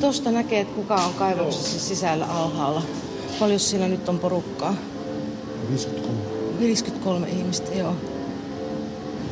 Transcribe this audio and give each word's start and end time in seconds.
tosta 0.00 0.30
näkee, 0.30 0.60
että 0.60 0.74
kuka 0.74 0.94
on 0.94 1.14
kaivoksessa 1.14 1.80
sisällä 1.80 2.26
alhaalla. 2.26 2.82
Paljon 3.40 3.60
siellä 3.60 3.88
nyt 3.88 4.08
on 4.08 4.18
porukkaa? 4.18 4.74
53. 5.68 6.18
53 6.60 7.28
ihmistä, 7.28 7.74
joo. 7.74 7.94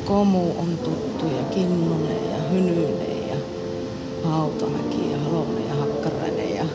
Komu 0.05 0.51
on 0.59 0.77
tuttu 0.83 1.25
ja 1.25 1.43
Kinnunen 1.43 2.29
ja 2.31 2.49
Hynynen 2.51 3.27
ja 3.29 3.35
Hautamäki 4.23 5.11
ja 5.11 5.17
Halonen 5.19 5.67
ja 5.69 5.75
Hakkarainen 5.75 6.55
ja 6.55 6.65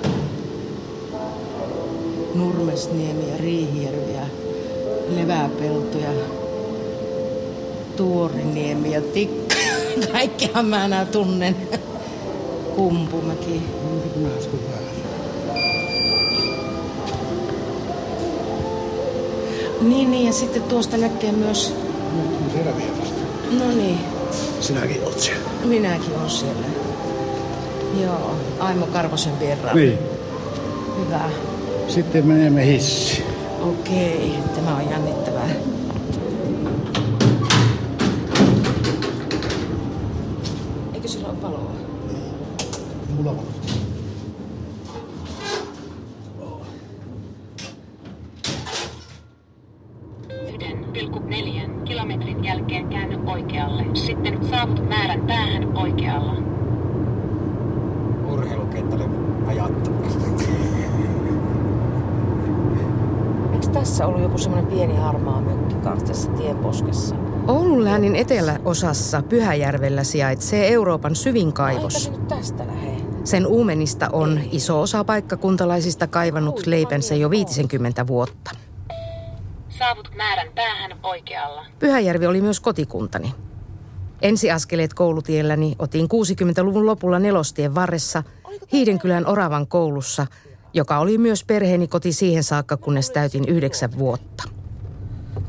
Nurmesniemi 2.34 3.30
ja 3.30 3.36
Riihijärvi 3.38 4.14
ja 4.14 4.26
Leväpelto 5.08 5.98
ja 5.98 6.10
Tuoriniemi 7.96 8.92
ja 8.92 9.00
Tikka. 9.00 9.54
Kaikkihan 10.12 10.66
mä 10.66 10.88
nää 10.88 11.04
tunnen. 11.04 11.56
Kumpumäki. 12.76 13.62
Niin, 19.80 20.10
niin, 20.10 20.26
ja 20.26 20.32
sitten 20.32 20.62
tuosta 20.62 20.96
näkee 20.96 21.32
myös... 21.32 21.74
No 23.58 23.68
niin, 23.68 23.98
Sinäkin 24.60 25.04
oot 25.04 25.20
siellä. 25.20 25.42
minäkin 25.64 26.14
on 26.24 26.30
siellä. 26.30 26.66
Joo, 28.02 28.36
Aimo 28.60 28.86
Karvosen 28.86 29.40
vieraan. 29.40 29.76
Niin. 29.76 29.98
Hyvä. 31.06 31.30
Sitten 31.88 32.26
menemme 32.26 32.66
hissiin. 32.66 33.24
Okei, 33.60 34.34
tämä 34.54 34.76
on 34.76 34.90
jännittävää. 34.90 35.48
Eikö 40.94 41.08
sillä 41.08 41.28
ole 41.28 41.36
paloa? 41.36 41.72
Mulla 43.16 43.30
on. 43.30 43.38
Yhden 50.48 50.84
pilkku 50.92 51.18
neljän 51.18 51.84
kilometrin 51.84 52.44
jälkeen 52.44 52.88
käänny 52.88 53.18
oikealle. 53.26 53.84
Sitten 53.94 54.38
saavut 54.50 54.88
määrän 54.88 55.20
päähän 55.26 55.76
oikealla. 55.76 56.36
urheilukentälle 58.32 59.04
ajattu. 59.46 59.90
Eikö 63.52 63.66
tässä 63.82 64.06
ollut 64.06 64.22
joku 64.22 64.38
semmoinen 64.38 64.70
pieni 64.70 64.96
harmaa 64.96 65.40
mökki 65.40 65.74
kanssa 65.74 66.06
tässä 66.06 66.30
tienposkessa? 66.30 67.14
Oulun 67.48 67.84
läänin 67.84 68.16
eteläosassa 68.16 69.22
Pyhäjärvellä 69.22 70.04
sijaitsee 70.04 70.72
Euroopan 70.72 71.14
syvin 71.14 71.52
kaivos. 71.52 72.10
nyt 72.10 72.28
tästä 72.28 72.66
lähe? 72.66 72.96
Sen 73.24 73.46
uumenista 73.46 74.08
on 74.12 74.40
iso 74.52 74.80
osa 74.80 75.04
paikkakuntalaisista 75.04 76.06
kaivannut 76.06 76.66
leipänsä 76.66 77.14
jo 77.14 77.30
50 77.30 78.06
vuotta. 78.06 78.50
Saavut 79.68 80.10
määrän 80.16 80.48
päähän 80.54 80.98
oikealla. 81.02 81.66
Pyhäjärvi 81.78 82.26
oli 82.26 82.40
myös 82.40 82.60
kotikuntani. 82.60 83.34
Ensiaskeleet 84.22 84.94
koulutielläni 84.94 85.76
otin 85.78 86.06
60-luvun 86.06 86.86
lopulla 86.86 87.18
nelostien 87.18 87.74
varressa 87.74 88.22
Hiidenkylän 88.72 89.26
Oravan 89.26 89.66
koulussa, 89.66 90.26
joka 90.74 90.98
oli 90.98 91.18
myös 91.18 91.44
perheeni 91.44 91.88
koti 91.88 92.12
siihen 92.12 92.44
saakka, 92.44 92.76
kunnes 92.76 93.10
täytin 93.10 93.48
yhdeksän 93.48 93.98
vuotta. 93.98 94.44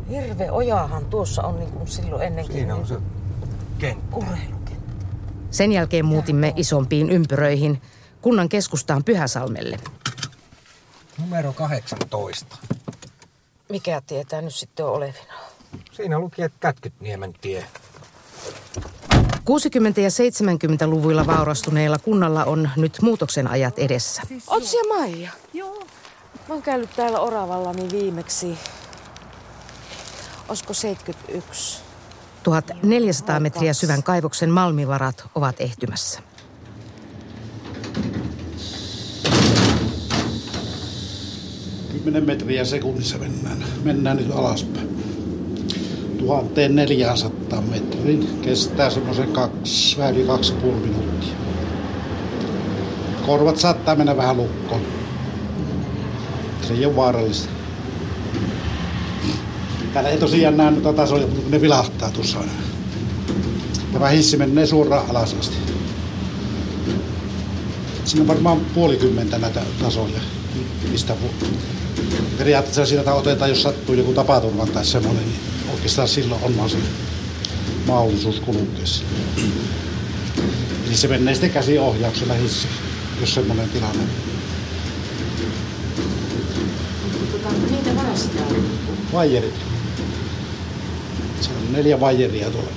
Hirve 0.09 0.51
ojahan 0.51 1.05
tuossa 1.05 1.41
on 1.41 1.59
niin 1.59 1.71
kuin 1.71 1.87
silloin 1.87 2.21
ennenkin. 2.21 2.55
Siinä 2.55 2.75
on 2.75 2.87
se 2.87 2.95
kenttä. 3.77 4.17
Sen 5.51 5.71
jälkeen 5.71 6.05
muutimme 6.05 6.53
isompiin 6.55 7.09
ympyröihin 7.09 7.81
kunnan 8.21 8.49
keskustaan 8.49 9.03
Pyhäsalmelle. 9.03 9.79
Numero 11.19 11.53
18. 11.53 12.57
Mikä 13.69 14.01
tietää 14.07 14.41
nyt 14.41 14.55
sitten 14.55 14.85
on 14.85 14.91
olevina? 14.91 15.33
Siinä 15.91 16.19
luki, 16.19 16.41
että 16.41 16.57
Kätkytniemen 16.59 17.33
tie. 17.41 17.65
60- 19.49 20.01
ja 20.01 20.09
70-luvuilla 20.09 21.27
vaurastuneilla 21.27 21.99
kunnalla 21.99 22.45
on 22.45 22.69
nyt 22.77 22.97
muutoksen 23.01 23.47
ajat 23.47 23.79
edessä. 23.79 24.21
Oot 24.47 24.63
siellä 24.63 24.97
Maija? 24.97 25.31
Joo. 25.53 25.83
Mä 26.47 26.53
oon 26.53 26.63
käynyt 26.63 26.89
täällä 26.95 27.19
Oravallani 27.19 27.87
viimeksi. 27.91 28.57
Olisiko 30.49 30.73
71? 30.73 31.79
1400 32.43 33.39
metriä 33.39 33.73
syvän 33.73 34.03
kaivoksen 34.03 34.49
malmivarat 34.49 35.23
ovat 35.35 35.55
ehtymässä. 35.59 36.19
Kymmenen 41.91 42.25
metriä 42.25 42.65
sekunnissa 42.65 43.17
mennään. 43.17 43.63
Mennään 43.83 44.17
nyt 44.17 44.31
alaspäin. 44.31 45.02
1400 46.27 47.61
metrin. 47.61 48.39
Kestää 48.41 48.89
semmoisen 48.89 49.27
kaksi, 49.27 49.97
kaksi 50.27 50.53
puoli 50.53 50.79
minuuttia. 50.79 51.33
Korvat 53.25 53.57
saattaa 53.57 53.95
mennä 53.95 54.17
vähän 54.17 54.37
lukkoon. 54.37 54.81
Se 56.67 56.73
ei 56.73 56.85
ole 56.85 56.95
vaarallista. 56.95 57.49
Täällä 59.93 60.09
ei 60.09 60.17
tosiaan 60.17 60.57
näe 60.57 60.71
noita 60.71 60.93
tasoja, 60.93 61.27
mutta 61.27 61.49
ne 61.49 61.61
vilahtaa 61.61 62.11
tuossa 62.11 62.39
aina. 62.39 62.51
Tämä 63.93 64.07
hissi 64.07 64.37
menee 64.37 64.65
suoraan 64.65 65.09
alas 65.09 65.35
asti. 65.39 65.55
Siinä 68.05 68.21
on 68.21 68.27
varmaan 68.27 68.59
puolikymmentä 68.59 69.37
näitä 69.37 69.61
tasoja, 69.81 70.19
mistä 70.91 71.13
periaatteessa 72.37 72.85
sieltä 72.85 73.13
otetaan, 73.13 73.49
jos 73.49 73.63
sattuu 73.63 73.95
joku 73.95 74.13
tapaturma 74.13 74.65
tai 74.65 74.85
semmoinen, 74.85 75.23
niin 75.23 75.52
oikeastaan 75.83 76.07
silloin 76.07 76.43
on 76.43 76.57
vaan 76.57 76.69
se 76.69 76.77
mahdollisuus 77.87 78.39
kulkea. 78.39 78.83
Eli 80.87 80.97
se 80.97 81.07
menee 81.07 81.33
sitten 81.33 81.51
käsiohjauksella 81.51 82.33
hissi, 82.33 82.67
jos 83.21 83.33
semmoinen 83.33 83.69
tilanne. 83.69 84.03
on. 84.03 84.09
Tota, 87.31 87.49
niitä 87.71 87.95
varassa 87.95 88.29
täällä. 88.29 88.59
Vaijerit. 89.13 89.55
Se 91.41 91.49
on 91.49 91.73
neljä 91.73 91.99
vaijeria 91.99 92.49
tuolla. 92.49 92.69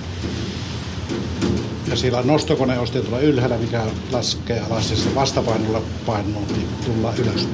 Ja 1.88 1.96
siellä 1.96 2.18
on 2.18 2.26
nostokone 2.26 2.78
on 2.78 2.86
sitten 2.86 3.02
tuolla 3.02 3.20
ylhäällä, 3.20 3.58
mikä 3.58 3.82
laskee 4.12 4.60
alas 4.60 4.90
ja 4.90 4.96
sitten 4.96 5.14
vastapainolla 5.14 5.82
painuu, 6.06 6.44
niin 6.46 6.68
tullaan 6.86 7.16
ylös. 7.16 7.48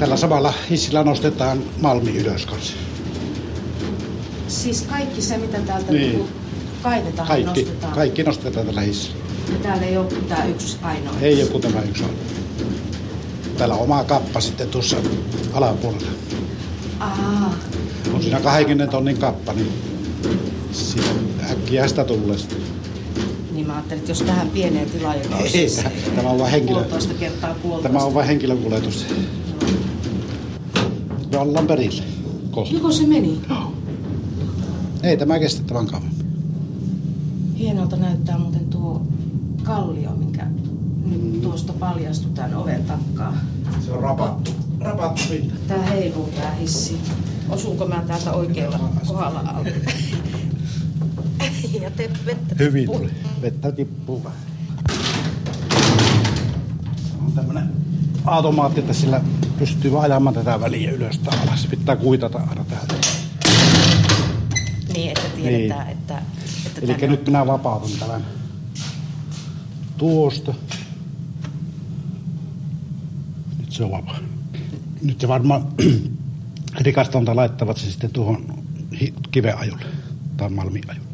Tällä 0.00 0.16
samalla 0.16 0.52
hissillä 0.70 1.04
nostetaan 1.04 1.62
malmi 1.80 2.10
ylös 2.16 2.46
kanssa. 2.46 2.72
Siis 4.48 4.82
kaikki 4.82 5.22
se, 5.22 5.38
mitä 5.38 5.58
täältä 5.60 5.92
Niin. 5.92 6.12
niin. 6.12 6.28
kaivetaan, 6.82 7.28
Kaikki, 7.28 7.46
nostetaan. 7.62 7.92
kaikki 7.92 8.22
nostetaan 8.22 8.66
tällä 8.66 8.80
hissillä. 8.80 9.16
Ja 9.52 9.58
täällä 9.62 9.82
ei 9.86 9.96
ole 9.96 10.06
tämä 10.28 10.44
yksi 10.44 10.76
ainoa. 10.82 11.14
Ei 11.20 11.40
joku 11.40 11.58
tämä 11.58 11.82
yksi 11.82 12.02
ainoa. 12.02 12.18
Täällä 13.58 13.74
on 13.74 13.80
oma 13.80 14.04
kappa 14.04 14.40
sitten 14.40 14.68
tuossa 14.68 14.96
alapuolella. 15.52 16.06
Aa, 17.00 17.54
On 18.14 18.22
siinä 18.22 18.40
20 18.40 18.86
tonnin 18.92 19.16
kappa, 19.18 19.52
niin 19.52 19.72
siitä 20.72 21.08
äkkiä 21.50 21.88
sitä 21.88 22.04
tulee 22.04 22.38
sitten. 22.38 22.58
niin 23.52 23.66
mä 23.66 23.72
ajattelin, 23.72 23.98
että 24.00 24.10
jos 24.10 24.22
tähän 24.22 24.48
pieneen 24.50 24.90
tilaan, 24.90 25.18
joka 25.22 25.36
on 25.36 25.48
siis 25.48 25.76
tämä- 25.76 25.90
tämä 26.16 26.28
on 26.30 26.38
vain 26.38 26.50
henkilö. 26.50 26.72
puolitoista 26.74 27.14
kertaa 27.14 27.54
puolitoista. 27.54 27.88
Tämä 27.88 28.04
on 28.04 28.14
vain 28.14 28.26
henkilökuljetus. 28.26 29.06
Ja 31.40 31.44
ollaan 31.44 31.66
perille. 31.66 32.02
Kohta. 32.50 32.74
Joko 32.74 32.92
se 32.92 33.06
meni? 33.06 33.40
Ei 35.02 35.16
tämä 35.16 35.38
kestä 35.38 35.62
tämän 35.66 35.86
kauan. 35.86 36.10
Hienolta 37.58 37.96
näyttää 37.96 38.38
muuten 38.38 38.64
tuo 38.64 39.06
kallio, 39.62 40.10
minkä 40.10 40.46
nyt 41.04 41.42
tuosta 41.42 41.72
paljastui 41.72 42.30
tämän 42.34 42.54
oven 42.54 42.84
takkaa. 42.84 43.36
Se 43.80 43.92
on 43.92 44.02
rapattu. 44.02 44.50
Rapattu 44.80 45.22
pinta. 45.30 45.54
Tää 45.68 45.82
heiluu 45.82 46.28
tää 46.36 46.54
hissi. 46.54 46.96
Osuuko 47.48 47.86
mä 47.86 48.02
täältä 48.06 48.32
oikealla 48.32 48.78
kohdalla 49.06 49.40
alle? 49.40 49.72
ja 51.82 51.90
te 51.90 52.10
vettä 52.26 52.54
Hyvin 52.58 52.82
tippuu. 52.82 52.98
tuli. 52.98 53.10
Vettä 53.42 53.72
tippuu 53.72 54.24
vähän. 54.24 54.38
On 57.26 57.32
tämmönen 57.32 57.79
automaatti, 58.24 58.80
että 58.80 58.92
sillä 58.92 59.20
pystyy 59.58 60.04
ajamaan 60.04 60.34
tätä 60.34 60.60
väliä 60.60 60.90
ylös 60.90 61.18
tai 61.18 61.38
alas. 61.38 61.66
Pitää 61.66 61.96
kuitata 61.96 62.38
aina 62.38 62.64
täältä. 62.64 62.94
Niin, 64.94 65.08
että 65.08 65.28
tiedetään, 65.36 65.86
niin. 65.86 65.98
että, 65.98 66.22
että 66.66 66.80
Eli 66.82 67.08
nyt 67.08 67.26
minä 67.26 67.46
vapautun 67.46 67.90
tämän 68.00 68.26
tuosta. 69.96 70.54
Nyt 73.58 73.72
se 73.72 73.84
on 73.84 73.90
vapaa. 73.90 74.18
Nyt 75.02 75.20
se 75.20 75.28
varmaan 75.28 75.66
rikastonta 76.80 77.36
laittavat 77.36 77.76
se 77.76 77.90
sitten 77.90 78.10
tuohon 78.10 78.64
kiveajulle 79.30 79.84
tai 80.36 80.50
malmiajulle. 80.50 81.09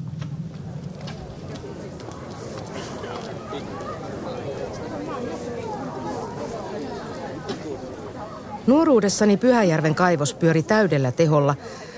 Nuoruudessani 8.66 9.36
Pyhäjärven 9.36 9.94
kaivos 9.94 10.34
pyöri 10.34 10.62
täydellä 10.62 11.12
teholla. 11.12 11.54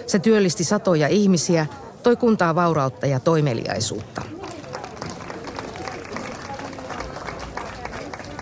Se 0.06 0.19
työllisti 0.19 0.65
satoja 0.65 1.09
ihmisiä, 1.09 1.67
toi 2.03 2.17
kuntaa 2.17 2.55
vaurautta 2.55 3.06
ja 3.06 3.20
toimeliaisuutta. 3.20 4.23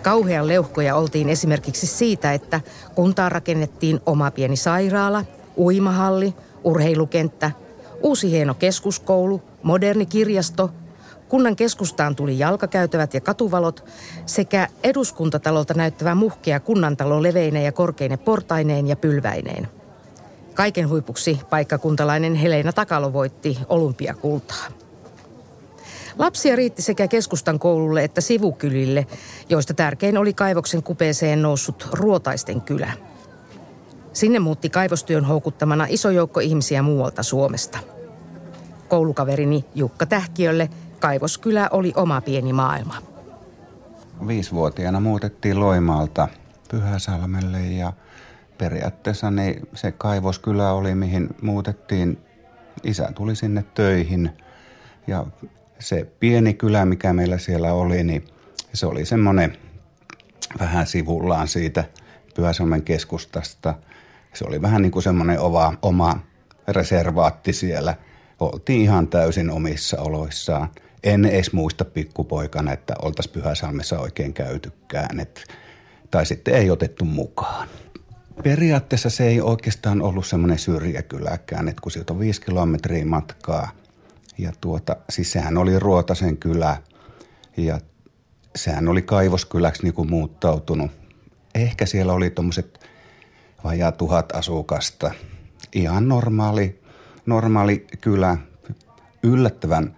Kauhean 0.03 0.49
leuhkoja 0.49 0.97
oltiin 0.97 1.29
esimerkiksi 1.29 1.87
siitä, 1.87 2.33
että 2.33 2.61
kuntaan 2.95 3.33
rakennettiin 3.33 4.01
oma 4.07 4.31
pieni 4.31 4.57
sairaala, 4.57 5.25
uimahalli, 5.57 6.35
urheilukenttä, 6.65 7.51
uusi 8.03 8.31
hieno 8.31 8.55
keskuskoulu, 8.55 9.43
moderni 9.63 10.07
kirjasto, 10.07 10.71
kunnan 11.29 11.57
keskustaan 11.57 12.17
tuli 12.17 12.39
jalkakäytävät 12.39 13.15
ja 13.15 13.21
katuvalot 13.21 13.85
sekä 14.27 14.69
eduskuntatalolta 14.83 15.75
näyttävä 15.75 16.15
muhkea 16.15 16.61
kunnantalo 16.61 17.23
leveine 17.23 17.63
ja 17.63 17.73
korkeine 17.73 18.17
portaineen 18.17 18.87
ja 18.87 18.97
pylväineen. 18.97 19.69
Kaiken 20.55 20.89
huipuksi 20.89 21.41
paikkakuntalainen 21.51 22.35
Helena 22.35 22.73
Takalo 22.73 23.13
voitti 23.13 23.59
olympiakultaa. 23.69 24.67
Lapsia 26.19 26.57
riitti 26.57 26.83
sekä 26.83 27.09
keskustan 27.09 27.59
koululle 27.59 28.05
että 28.05 28.21
sivukylille, 28.21 29.07
joista 29.49 29.75
tärkein 29.75 30.19
oli 30.19 30.33
kaivoksen 30.35 30.83
kupeeseen 30.83 31.43
noussut 31.43 31.89
Ruotaisten 31.93 32.61
kylä. 32.61 32.93
Sinne 34.13 34.39
muutti 34.39 34.71
kaivostyön 34.71 35.25
houkuttamana 35.25 35.87
iso 35.89 36.11
joukko 36.11 36.41
ihmisiä 36.41 36.83
muualta 36.83 37.23
Suomesta. 37.23 37.79
Koulukaverini 38.89 39.65
Jukka 39.75 40.07
Tähkiölle 40.07 40.71
kaivoskylä 41.01 41.69
oli 41.71 41.93
oma 41.97 42.21
pieni 42.21 42.53
maailma. 42.53 42.95
Viisivuotiaana 44.27 45.01
muutettiin 45.01 45.61
Loimaalta 45.61 46.29
Pyhäsalmelle 46.71 47.61
ja 47.61 47.93
periaatteessa 48.59 49.31
niin 49.31 49.69
se 49.75 49.93
kaivoskylä 49.93 50.73
oli, 50.73 50.95
mihin 50.95 51.29
muutettiin. 51.43 52.19
Isä 52.83 53.13
tuli 53.15 53.37
sinne 53.37 53.65
töihin 53.75 54.31
ja 55.07 55.27
se 55.79 56.07
pieni 56.21 56.55
kylä, 56.55 56.85
mikä 56.85 57.13
meillä 57.13 57.39
siellä 57.39 57.73
oli, 57.73 58.05
niin 58.05 58.25
se 58.75 58.87
oli 58.87 59.05
semmoinen 59.05 59.57
vähän 60.59 60.87
sivullaan 60.87 61.49
siitä 61.49 61.85
Pyhäsalmen 62.35 62.83
keskustasta. 62.83 63.75
Se 64.35 64.45
oli 64.49 64.63
vähän 64.63 64.83
niin 64.83 64.93
kuin 64.93 65.03
semmoinen 65.03 65.41
oma, 65.41 65.75
oma 65.83 66.21
reservaatti 66.69 67.53
siellä. 67.53 67.95
Oltiin 68.41 68.81
ihan 68.81 69.09
täysin 69.09 69.51
omissa 69.51 70.01
oloissaan. 70.01 70.69
En 71.07 71.25
edes 71.25 71.53
muista 71.53 71.85
pikkupoikana, 71.85 72.73
että 72.73 72.95
oltaisiin 73.03 73.33
Pyhäsalmessa 73.33 73.99
oikein 73.99 74.33
käytykään. 74.35 75.21
Et, 75.21 75.45
tai 76.11 76.27
sitten 76.27 76.55
ei 76.55 76.71
otettu 76.71 77.05
mukaan. 77.05 77.69
Periaatteessa 78.43 79.11
se 79.11 79.27
ei 79.27 79.41
oikeastaan 79.41 80.03
ollut 80.03 80.27
semmoinen 80.27 80.59
syrjäkyläkään, 80.59 81.69
että 81.69 81.83
kun 81.83 81.93
sieltä 81.93 82.13
on 82.13 82.19
viisi 82.19 82.41
kilometriä 82.41 83.05
matkaa– 83.05 83.71
ja 84.39 84.53
tuota, 84.61 84.97
siis 85.11 85.33
sehän 85.33 85.57
oli 85.57 85.79
Ruotasen 85.79 86.37
kylä 86.37 86.77
ja 87.57 87.81
sehän 88.57 88.89
oli 88.89 89.03
kaivoskyläksi 89.03 89.83
niin 89.83 89.95
kuin 89.95 90.11
muuttautunut. 90.11 90.91
Ehkä 91.55 91.87
siellä 91.87 92.13
oli 92.13 92.31
tuommoiset 92.31 92.81
vajaa 93.65 93.93
tuhat 93.93 94.33
asukasta. 94.33 95.11
Ihan 95.73 96.09
normaali, 96.09 96.83
normaali 97.27 97.87
kylä. 98.01 98.37
Yllättävän 99.23 99.96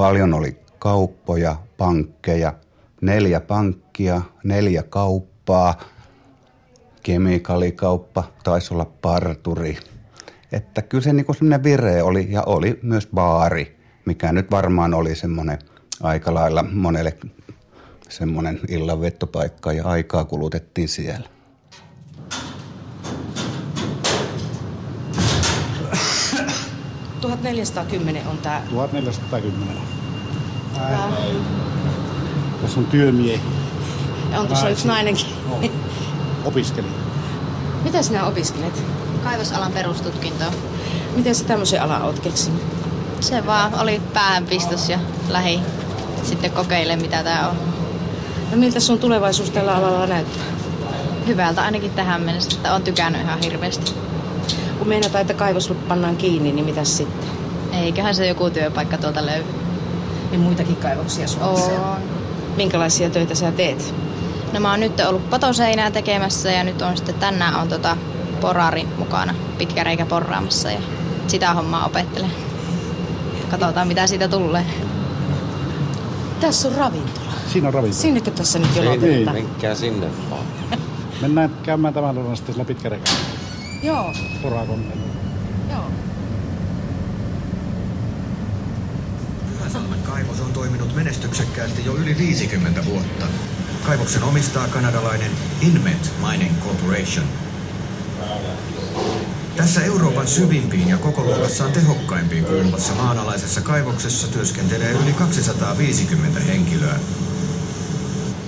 paljon 0.00 0.34
oli 0.34 0.56
kauppoja, 0.78 1.56
pankkeja, 1.78 2.52
neljä 3.00 3.40
pankkia, 3.40 4.22
neljä 4.44 4.82
kauppaa, 4.82 5.80
kemikaalikauppa, 7.02 8.24
taisi 8.44 8.74
olla 8.74 8.84
parturi. 9.02 9.76
Että 10.52 10.82
kyllä 10.82 11.04
se 11.04 11.12
niin 11.12 11.26
semmoinen 11.34 11.64
vire 11.64 12.02
oli 12.02 12.26
ja 12.30 12.42
oli 12.42 12.78
myös 12.82 13.08
baari 13.14 13.80
mikä 14.04 14.32
nyt 14.32 14.50
varmaan 14.50 14.94
oli 14.94 15.14
semmoinen 15.14 15.58
aika 16.02 16.34
lailla 16.34 16.62
monelle 16.62 17.16
semmoinen 18.08 18.60
illan 18.68 19.00
vettopaikka 19.00 19.72
ja 19.72 19.84
aikaa 19.84 20.24
kulutettiin 20.24 20.88
siellä. 20.88 21.28
...1410 27.22 28.28
on 28.30 28.38
tämä. 28.38 28.62
1410. 28.70 29.76
Tässä 32.62 32.80
on 32.80 32.86
työmiehi. 32.86 33.42
Ja 34.32 34.40
on 34.40 34.46
tuossa 34.46 34.68
yksi 34.68 34.86
nainenkin. 34.86 35.26
No. 35.48 35.60
Opiskeli. 36.44 36.86
Mitä 37.84 38.02
sinä 38.02 38.26
opiskelet? 38.26 38.82
Kaivosalan 39.24 39.72
perustutkinto. 39.72 40.44
Miten 41.16 41.34
sä 41.34 41.44
tämmöisen 41.44 41.82
alan 41.82 42.02
oot 42.02 42.18
keksinyt? 42.18 42.62
Se 43.20 43.46
vaan 43.46 43.80
oli 43.80 44.02
päähänpistos 44.14 44.88
ja 44.88 44.98
lähi 45.28 45.60
sitten 46.22 46.50
kokeile 46.50 46.96
mitä 46.96 47.22
tää 47.22 47.48
on. 47.48 47.56
No 48.50 48.56
miltä 48.56 48.80
sun 48.80 48.98
tulevaisuus 48.98 49.50
tällä 49.50 49.74
alalla 49.76 50.06
näyttää? 50.06 50.42
Hyvältä 51.26 51.62
ainakin 51.62 51.90
tähän 51.90 52.22
mennessä, 52.22 52.56
että 52.56 52.74
on 52.74 52.82
tykännyt 52.82 53.22
ihan 53.22 53.38
hirveästi. 53.40 53.94
Kun 54.80 54.88
meinataan, 54.88 55.22
että 55.22 55.34
kaivos 55.34 55.72
pannaan 55.88 56.16
kiinni, 56.16 56.52
niin 56.52 56.64
mitä 56.64 56.84
sitten? 56.84 57.28
Eiköhän 57.72 58.14
se 58.14 58.26
joku 58.26 58.50
työpaikka 58.50 58.98
tuolta 58.98 59.26
löydy. 59.26 59.44
Niin 60.30 60.40
muitakin 60.40 60.76
kaivoksia 60.76 61.28
Suomessa? 61.28 61.72
On. 61.72 61.98
Minkälaisia 62.56 63.10
töitä 63.10 63.34
sä 63.34 63.52
teet? 63.52 63.94
No 64.52 64.60
mä 64.60 64.70
oon 64.70 64.80
nyt 64.80 65.00
ollut 65.00 65.30
patoseinää 65.30 65.90
tekemässä 65.90 66.50
ja 66.50 66.64
nyt 66.64 66.82
on 66.82 66.96
sitten 66.96 67.14
tänään 67.14 67.54
on 67.54 67.68
tota 67.68 67.96
porari 68.40 68.88
mukana 68.98 69.34
pitkäreikä 69.58 70.06
porraamassa 70.06 70.70
ja 70.70 70.80
sitä 71.26 71.54
hommaa 71.54 71.86
opettelen. 71.86 72.30
Katsotaan, 73.50 73.88
mitä 73.88 74.06
siitä 74.06 74.28
tulee. 74.28 74.64
Tässä 76.40 76.68
on 76.68 76.74
ravintola. 76.74 77.32
Siinä 77.52 77.68
on 77.68 77.74
ravintola. 77.74 78.02
Sinnekö 78.02 78.30
tässä 78.30 78.58
nyt 78.58 78.76
jo 78.76 78.92
Ei, 78.92 79.24
menkää 79.24 79.74
sinne 79.74 80.06
vaan. 80.30 80.44
Mennään 81.20 81.50
käymään 81.62 81.94
tämän 81.94 82.36
sitten 82.36 82.54
sillä 82.54 82.64
pitkäreikään. 82.64 83.16
Joo. 83.82 84.14
Porakoneella. 84.42 85.04
Joo. 85.70 85.90
Pyhäsalmen 89.58 90.02
kaivos 90.02 90.40
on 90.40 90.52
toiminut 90.52 90.94
menestyksekkäästi 90.94 91.84
jo 91.84 91.94
yli 91.94 92.18
50 92.18 92.84
vuotta. 92.84 93.26
Kaivoksen 93.86 94.22
omistaa 94.22 94.68
kanadalainen 94.68 95.30
Inmet 95.60 96.12
Mining 96.22 96.62
Corporation– 96.64 97.24
tässä 99.60 99.84
Euroopan 99.84 100.28
syvimpiin 100.28 100.88
ja 100.88 100.98
koko 100.98 101.22
luokassaan 101.22 101.72
tehokkaimpiin 101.72 102.44
kuuluvassa 102.44 102.94
maanalaisessa 102.94 103.60
kaivoksessa 103.60 104.28
työskentelee 104.28 104.90
yli 104.90 105.12
250 105.12 106.40
henkilöä. 106.40 107.00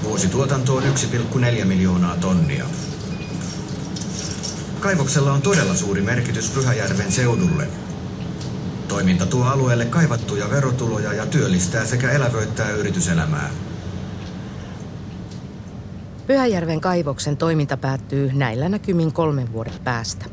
Vuosituotanto 0.03 0.77
on 0.77 0.83
1,4 0.83 1.65
miljoonaa 1.65 2.17
tonnia. 2.17 2.65
Kaivoksella 4.83 5.33
on 5.33 5.43
todella 5.43 5.75
suuri 5.75 6.03
merkitys 6.03 6.51
Pyhäjärven 6.51 7.13
seudulle. 7.13 7.69
Toiminta 8.89 9.27
tuo 9.27 9.45
alueelle 9.45 9.85
kaivattuja 9.85 10.51
verotuloja 10.51 11.13
ja 11.13 11.27
työllistää 11.27 11.85
sekä 11.85 12.11
elävöittää 12.11 12.71
yrityselämää. 12.71 13.51
Pyhäjärven 16.27 16.81
kaivoksen 16.81 17.37
toiminta 17.37 17.77
päättyy 17.77 18.31
näillä 18.33 18.69
näkymin 18.69 19.13
kolmen 19.13 19.53
vuoden 19.53 19.79
päästä. 19.85 20.25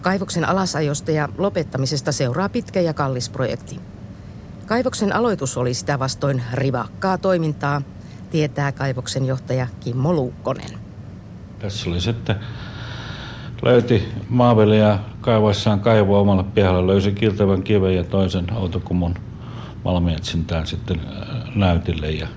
Kaivoksen 0.00 0.44
alasajosta 0.44 1.10
ja 1.10 1.28
lopettamisesta 1.38 2.12
seuraa 2.12 2.48
pitkä 2.48 2.80
ja 2.80 2.94
kallis 2.94 3.28
projekti. 3.28 3.80
Kaivoksen 4.66 5.12
aloitus 5.12 5.56
oli 5.56 5.74
sitä 5.74 5.98
vastoin 5.98 6.42
rivakkaa 6.52 7.18
toimintaa, 7.18 7.82
tietää 8.30 8.72
kaivoksen 8.72 9.24
johtaja 9.24 9.66
Kimmo 9.80 10.12
Luukkonen. 10.12 10.78
Tässä 11.58 11.90
oli 11.90 12.00
sitten 12.00 12.36
löyti 13.62 14.08
maaveliä 14.28 14.98
kaivoissaan 15.20 15.80
kaivoa 15.80 16.18
omalle 16.18 16.44
pihalla, 16.44 16.86
löysi 16.86 17.12
kiltävän 17.12 17.62
kiven 17.62 17.96
ja 17.96 18.04
toisen 18.04 18.52
autokummun 18.52 19.14
malmietsintään 19.84 20.66
sitten 20.66 21.00
äh, 21.00 21.54
näytille 21.54 22.10
ja 22.10 22.28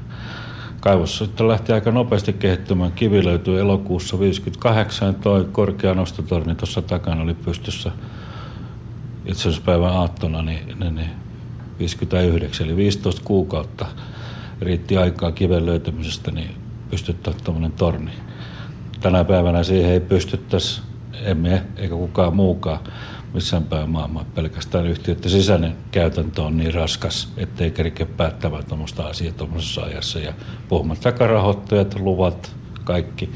kaivos 0.79 1.17
sitten 1.17 1.47
lähti 1.47 1.73
aika 1.73 1.91
nopeasti 1.91 2.33
kehittymään. 2.33 2.91
Kivi 2.91 3.25
löytyi 3.25 3.59
elokuussa 3.59 4.19
58. 4.19 5.15
Tuo 5.15 5.43
korkea 5.51 5.93
nostotorni 5.93 6.55
tuossa 6.55 6.81
takana 6.81 7.21
oli 7.21 7.33
pystyssä 7.33 7.91
itse 9.25 9.41
asiassa 9.41 9.61
päivän 9.65 9.93
aattona 9.93 10.41
niin, 10.41 10.79
niin, 10.79 10.95
niin 10.95 11.09
59, 11.79 12.67
eli 12.67 12.75
15 12.75 13.21
kuukautta 13.25 13.85
riitti 14.61 14.97
aikaa 14.97 15.31
kiven 15.31 15.65
löytämisestä, 15.65 16.31
niin 16.31 16.55
pystyttää 16.89 17.33
tuommoinen 17.43 17.71
torni. 17.71 18.11
Tänä 18.99 19.23
päivänä 19.23 19.63
siihen 19.63 19.91
ei 19.91 19.99
pystyttäisi, 19.99 20.81
emme 21.23 21.63
eikä 21.75 21.95
kukaan 21.95 22.35
muukaan 22.35 22.79
missään 23.33 23.63
päin 23.63 23.89
maailmaa. 23.89 24.25
Pelkästään 24.35 24.87
yhtiöiden 24.87 25.31
sisäinen 25.31 25.75
käytäntö 25.91 26.41
on 26.41 26.57
niin 26.57 26.73
raskas, 26.73 27.33
ettei 27.37 27.71
kerkeä 27.71 28.05
päättämään 28.05 28.65
tuommoista 28.65 29.03
asiaa 29.03 29.33
tuommoisessa 29.33 29.81
ajassa. 29.81 30.19
Ja 30.19 30.33
puhumattakaan 30.69 31.29
rahoittajat, 31.29 31.99
luvat, 31.99 32.55
kaikki 32.83 33.29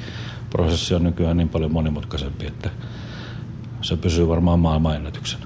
prosessi 0.50 0.96
on 0.96 1.04
nykyään 1.04 1.38
niin 1.38 1.50
paljon 1.50 1.72
monimutkaisempi, 1.72 2.46
että 2.48 2.70
se 3.82 3.98
pysyy 3.98 4.28
varmaan 4.28 4.60
maailmanennätyksenä. 4.60 5.46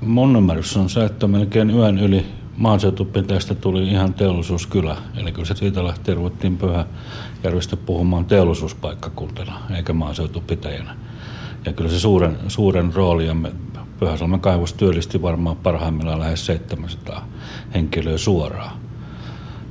Mun 0.00 0.36
ymmärrys 0.36 0.76
on 0.76 0.90
se, 0.90 1.04
että 1.04 1.26
melkein 1.26 1.70
yön 1.70 1.98
yli 1.98 2.26
maaseutupinteestä 2.58 3.54
tuli 3.54 3.88
ihan 3.88 4.14
teollisuuskylä. 4.14 4.96
Eli 5.16 5.32
kyllä 5.32 5.46
se 5.46 5.54
siitä 5.54 5.84
lähtien 5.84 6.16
ruvettiin 6.16 6.58
Pyhäjärvestä 6.58 7.76
puhumaan 7.76 8.24
teollisuuspaikkakuntana, 8.24 9.60
eikä 9.76 9.92
maaseutupitäjänä. 9.92 10.96
Ja 11.64 11.72
kyllä 11.72 11.90
se 11.90 11.98
suuren, 11.98 12.38
suuren 12.48 12.94
roolin 12.94 13.48
Pyhäsalmen 14.00 14.40
kaivos 14.40 14.72
työllisti 14.72 15.22
varmaan 15.22 15.56
parhaimmillaan 15.56 16.20
lähes 16.20 16.46
700 16.46 17.28
henkilöä 17.74 18.18
suoraan. 18.18 18.76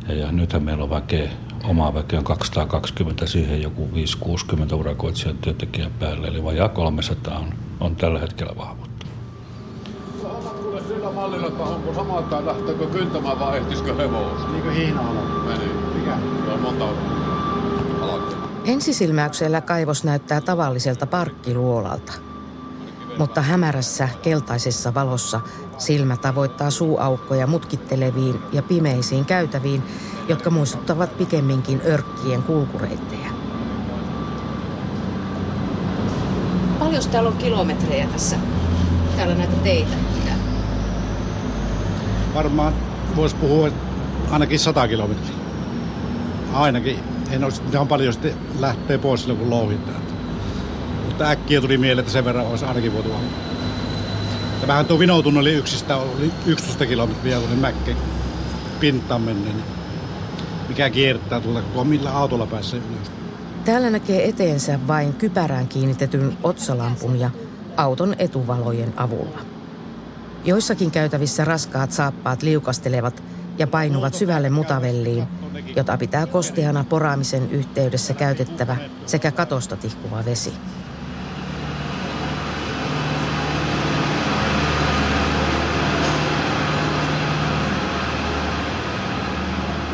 Ja, 0.08 0.16
ja 0.16 0.32
nythän 0.32 0.64
meillä 0.64 0.84
on 0.84 0.90
väkeä, 0.90 1.32
omaa 1.64 1.94
väkeä 1.94 2.20
on 2.20 2.26
220, 2.26 3.26
siihen 3.26 3.62
joku 3.62 3.90
5-60 4.72 4.76
urakoitsijan 4.76 5.38
työntekijän 5.38 5.92
päälle, 6.00 6.28
eli 6.28 6.44
vajaa 6.44 6.70
300 6.70 7.40
on, 7.40 7.54
on 7.80 7.96
tällä 7.96 8.20
hetkellä 8.20 8.54
vahvuutta. 8.58 8.97
Mallilla, 11.28 11.48
että 11.48 11.64
onko 11.64 11.94
samaa 11.94 12.22
tai 12.22 12.46
lähteekö 12.46 12.88
kyntämään 12.88 13.40
vai 13.40 13.58
ehtisikö 13.58 13.96
hevosta? 13.96 14.48
Niin 14.48 14.64
kuin 14.64 14.76
hiinaalla. 14.76 15.22
Meni. 15.22 15.72
Mikä? 15.96 16.18
Se 16.46 16.52
on 16.52 16.60
monta 16.62 16.86
Ensisilmäyksellä 18.66 19.62
kaivos 19.62 20.04
näyttää 20.04 20.42
tavalliselta 20.42 21.08
parkkiluolalta. 21.08 22.14
Mutta 23.18 23.42
hämärässä, 23.42 24.10
keltaisessa 24.22 24.94
valossa 24.94 25.42
silmä 25.78 26.18
tavoittaa 26.18 26.70
suuaukkoja 26.70 27.48
mutkitteleviin 27.48 28.40
ja 28.52 28.64
pimeisiin 28.64 29.26
käytäviin, 29.26 29.84
jotka 30.28 30.50
muistuttavat 30.50 31.18
pikemminkin 31.18 31.82
örkkien 31.86 32.44
kulkureittejä. 32.44 33.30
Paljon 36.80 37.04
täällä 37.12 37.30
on 37.30 37.38
kilometrejä 37.38 38.08
tässä? 38.08 38.36
Täällä 39.16 39.36
näitä 39.36 39.56
teitä. 39.56 40.17
Varmaan 42.38 42.74
voisi 43.16 43.36
puhua 43.36 43.70
ainakin 44.32 44.60
100 44.60 44.88
kilometriä. 44.88 45.36
Ainakin. 46.54 47.00
En 47.32 47.44
olisi 47.44 47.62
ihan 47.74 47.88
paljon 47.88 48.14
sitten 48.14 48.34
lähtee 48.60 48.98
pois 48.98 49.22
silloin, 49.22 49.40
kun 49.40 49.50
louhitaan. 49.50 50.02
Mutta 51.06 51.30
äkkiä 51.30 51.62
tuli 51.62 51.78
mieleen, 51.78 52.00
että 52.00 52.12
sen 52.12 52.26
verran 52.26 52.48
olisi 52.48 52.66
ainakin 52.66 52.94
voitu 52.94 53.10
olla. 53.10 53.22
Tämähän 54.62 54.86
tuo 54.86 55.00
vinoutunneli 55.00 55.54
yksistä 55.54 55.98
oli 55.98 56.32
11 56.46 56.86
kilometriä 56.86 57.38
tuonne 57.38 57.56
mäkkeen 57.56 57.98
pintaan 58.80 59.22
menneen. 59.22 59.56
Mikä 60.70 60.90
kiertää 60.90 61.42
tuolta, 61.42 61.62
kun 61.62 61.88
millä 61.88 62.12
autolla 62.12 62.46
pääsee 62.46 62.80
ylös. 62.80 63.12
Täällä 63.66 63.90
näkee 63.90 64.30
eteensä 64.30 64.80
vain 64.88 65.14
kypärään 65.14 65.68
kiinnitetyn 65.68 66.38
otsalampun 66.44 67.20
ja 67.20 67.30
auton 67.78 68.16
etuvalojen 68.20 68.94
avulla. 68.98 69.57
Joissakin 70.48 70.92
käytävissä 70.92 71.46
raskaat 71.46 71.92
saappaat 71.92 72.44
liukastelevat 72.44 73.24
ja 73.58 73.68
painuvat 73.68 74.14
syvälle 74.14 74.50
mutavelliin, 74.50 75.28
jota 75.76 75.98
pitää 75.98 76.26
kosteana 76.26 76.84
poraamisen 76.84 77.52
yhteydessä 77.52 78.14
käytettävä 78.14 78.78
sekä 79.06 79.32
katosta 79.32 79.76
tihkuva 79.76 80.26
vesi. 80.26 80.54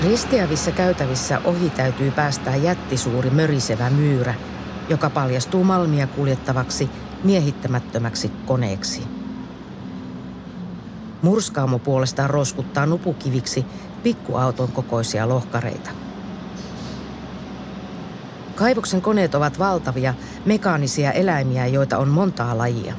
Risteävissä 0.04 0.72
käytävissä 0.72 1.42
ohi 1.44 1.70
täytyy 1.70 2.12
päästää 2.12 2.56
jättisuuri 2.56 3.30
mörisevä 3.30 3.90
myyrä, 3.90 4.34
joka 4.90 5.10
paljastuu 5.10 5.64
malmia 5.64 6.08
kuljettavaksi 6.08 6.90
miehittämättömäksi 7.24 8.32
koneeksi. 8.46 9.23
Murskaamo 11.24 11.80
puolestaan 11.80 12.30
roskuttaa 12.30 12.86
nupukiviksi 12.86 13.66
pikkuauton 14.04 14.72
kokoisia 14.72 15.30
lohkareita. 15.30 15.90
Kaivoksen 18.56 19.02
koneet 19.02 19.36
ovat 19.36 19.60
valtavia, 19.60 20.14
mekaanisia 20.46 21.12
eläimiä, 21.12 21.68
joita 21.68 21.98
on 21.98 22.08
montaa 22.08 22.58
lajia. 22.58 22.94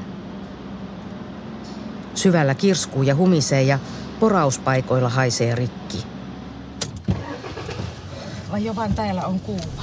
Syvällä 2.15 2.55
kirskuu 2.55 3.03
ja 3.03 3.15
humisee 3.15 3.63
ja 3.63 3.79
porauspaikoilla 4.21 5.09
haisee 5.09 5.55
rikki. 5.55 6.05
Vai 8.53 8.65
jo 8.65 8.77
vaan 8.77 8.95
täällä 8.95 9.27
on 9.27 9.41
kuuma? 9.41 9.83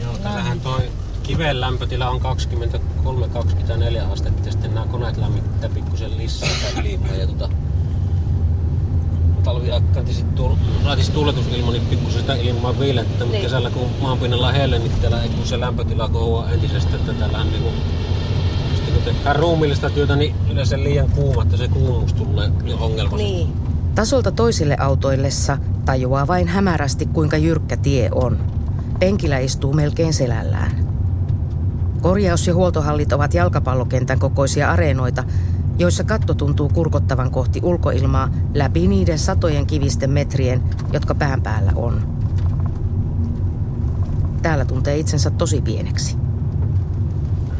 Joo, 0.00 0.18
täällähän 0.18 0.60
toi 0.60 0.82
kiven 1.30 1.60
lämpötila 1.60 2.10
on 2.10 2.20
23-24 2.20 4.12
astetta 4.12 4.46
ja 4.46 4.52
sitten 4.52 4.74
nämä 4.74 4.86
koneet 4.86 5.16
lämmittää 5.16 5.70
pikkusen 5.70 6.18
lisää 6.18 6.48
tai 6.48 6.80
ylipäin. 6.80 7.20
Ja 7.20 7.26
tota, 7.26 7.48
talviaikaan 9.44 10.06
sitten 10.06 10.34
tuul, 10.34 10.54
laitis 10.84 11.10
tuuletusilma, 11.10 11.72
niin 11.72 11.86
pikkusen 11.86 12.20
sitä 12.20 12.34
ilmaa 12.34 12.78
viilettä, 12.78 13.10
mutta 13.10 13.24
niin. 13.24 13.42
kesällä 13.42 13.70
kun 13.70 13.90
maanpinnalla 14.00 14.48
on 14.48 14.54
helle, 14.54 14.78
niin 14.78 14.92
täällä 15.00 15.22
ei 15.22 15.28
kun 15.28 15.46
se 15.46 15.60
lämpötila 15.60 16.08
kohoaa 16.08 16.50
entisestä, 16.50 16.96
että 16.96 17.12
täällähän 17.12 17.50
niinku 17.50 17.70
sitten 18.74 18.94
kun 18.94 19.02
tehdään 19.02 19.36
ruumiillista 19.36 19.90
työtä, 19.90 20.16
niin 20.16 20.34
yleensä 20.52 20.78
liian 20.78 21.10
kuuma, 21.10 21.42
että 21.42 21.56
se 21.56 21.68
kuumuus 21.68 22.12
tulee 22.12 22.50
ongelma. 22.80 23.16
Niin. 23.16 23.52
Tasolta 23.94 24.32
toisille 24.32 24.76
autoillessa 24.80 25.58
tajuaa 25.84 26.26
vain 26.26 26.48
hämärästi, 26.48 27.06
kuinka 27.06 27.36
jyrkkä 27.36 27.76
tie 27.76 28.08
on. 28.14 28.38
Penkillä 28.98 29.38
istuu 29.38 29.72
melkein 29.72 30.14
selällään. 30.14 30.79
Korjaus- 32.00 32.46
ja 32.46 32.54
huoltohallit 32.54 33.12
ovat 33.12 33.34
jalkapallokentän 33.34 34.18
kokoisia 34.18 34.70
areenoita, 34.70 35.24
joissa 35.78 36.04
katto 36.04 36.34
tuntuu 36.34 36.68
kurkottavan 36.68 37.30
kohti 37.30 37.60
ulkoilmaa 37.62 38.28
läpi 38.54 38.88
niiden 38.88 39.18
satojen 39.18 39.66
kivisten 39.66 40.10
metrien, 40.10 40.62
jotka 40.92 41.14
pään 41.14 41.42
päällä 41.42 41.72
on. 41.76 42.20
Täällä 44.42 44.64
tuntee 44.64 44.98
itsensä 44.98 45.30
tosi 45.30 45.60
pieneksi. 45.60 46.16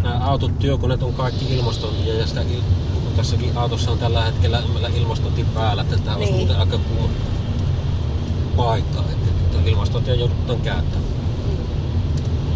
Nämä 0.02 0.18
autot, 0.25 0.59
työkoneet 0.59 1.02
on 1.02 1.14
kaikki 1.14 1.56
ilmastointia 1.56 2.14
ja 2.14 2.26
sitä 2.26 2.42
il- 2.42 3.16
tässäkin 3.16 3.59
autossa 3.59 3.90
on 3.90 3.99
tällä 3.99 4.25
hetkellä 4.25 4.62
ilmastointi 4.97 5.47
päällä, 5.54 5.82
että 5.82 5.97
tämä 5.97 6.16
niin. 6.16 6.35
olisi 6.35 6.52
aika 6.52 6.78
kuuma 6.78 7.09
paikka, 8.56 9.04
että 9.11 9.70
ilmastointia 9.70 10.14
joudutaan 10.14 10.61
käyttämään 10.61 11.19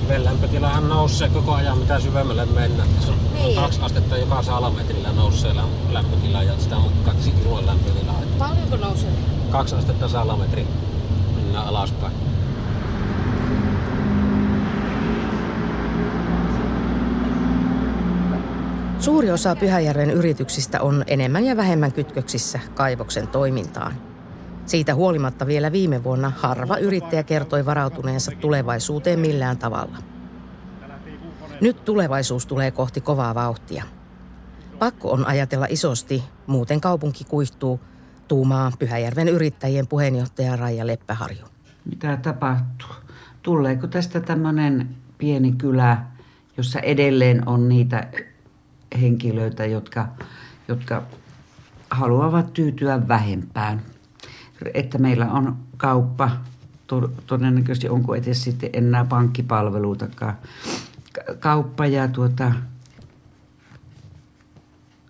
veden 0.09 0.25
lämpötilahan 0.25 0.89
nousee 0.89 1.29
koko 1.29 1.53
ajan 1.53 1.79
mitä 1.79 2.01
syvemmälle 2.01 2.47
mennään. 2.47 2.89
Se 3.01 3.11
on 3.11 3.19
niin. 3.35 3.61
kaksi 3.61 3.81
astetta 3.83 4.17
joka 4.17 4.43
salametrillä 4.43 5.13
nousee 5.13 5.55
lämpötila 5.93 6.43
ja 6.43 6.59
sitä 6.59 6.75
mukaan 6.75 7.17
ilman 7.45 7.67
lämpötila. 7.67 8.13
Paljonko 8.39 8.77
nousee? 8.77 9.11
Kaksi 9.51 9.75
astetta 9.75 10.09
salametri 10.09 10.67
mennään 11.37 11.67
alaspäin. 11.67 12.13
Suuri 18.99 19.31
osa 19.31 19.57
Pyhäjärven 19.57 20.11
yrityksistä 20.11 20.81
on 20.81 21.05
enemmän 21.07 21.45
ja 21.45 21.57
vähemmän 21.57 21.93
kytköksissä 21.93 22.61
kaivoksen 22.75 23.29
toimintaan. 23.29 24.14
Siitä 24.67 24.95
huolimatta 24.95 25.47
vielä 25.47 25.73
viime 25.73 26.05
vuonna 26.05 26.33
harva 26.37 26.77
yrittäjä 26.77 27.23
kertoi 27.23 27.67
varautuneensa 27.67 28.33
tulevaisuuteen 28.41 29.21
millään 29.21 29.59
tavalla. 29.59 29.99
Nyt 31.61 31.85
tulevaisuus 31.85 32.47
tulee 32.47 32.71
kohti 32.71 33.01
kovaa 33.01 33.35
vauhtia. 33.35 33.85
Pakko 34.79 35.11
on 35.11 35.27
ajatella 35.27 35.67
isosti, 35.69 36.25
muuten 36.47 36.81
kaupunki 36.81 37.25
kuihtuu, 37.25 37.81
tuumaa 38.29 38.73
Pyhäjärven 38.79 39.29
yrittäjien 39.29 39.87
puheenjohtaja 39.87 40.57
Raija 40.57 40.87
Leppäharju. 40.87 41.45
Mitä 41.85 42.17
tapahtuu? 42.17 42.97
Tuleeko 43.43 43.87
tästä 43.87 44.21
tämmöinen 44.21 44.89
pieni 45.19 45.53
kylä, 45.53 46.05
jossa 46.57 46.81
edelleen 46.81 47.49
on 47.49 47.69
niitä 47.69 48.07
henkilöitä, 49.01 49.67
jotka, 49.67 50.09
jotka 50.69 51.03
haluavat 51.91 52.53
tyytyä 52.53 53.09
vähempään? 53.09 53.83
Että 54.75 54.99
meillä 54.99 55.31
on 55.31 55.57
kauppa, 55.77 56.31
todennäköisesti 57.27 57.89
onko 57.89 58.15
edes 58.15 58.45
sitten 58.45 58.71
enää 58.73 59.05
pankkipalveluitakaan, 59.05 60.39
kauppa 61.39 61.87
ja 61.87 62.09
tuota, 62.09 62.53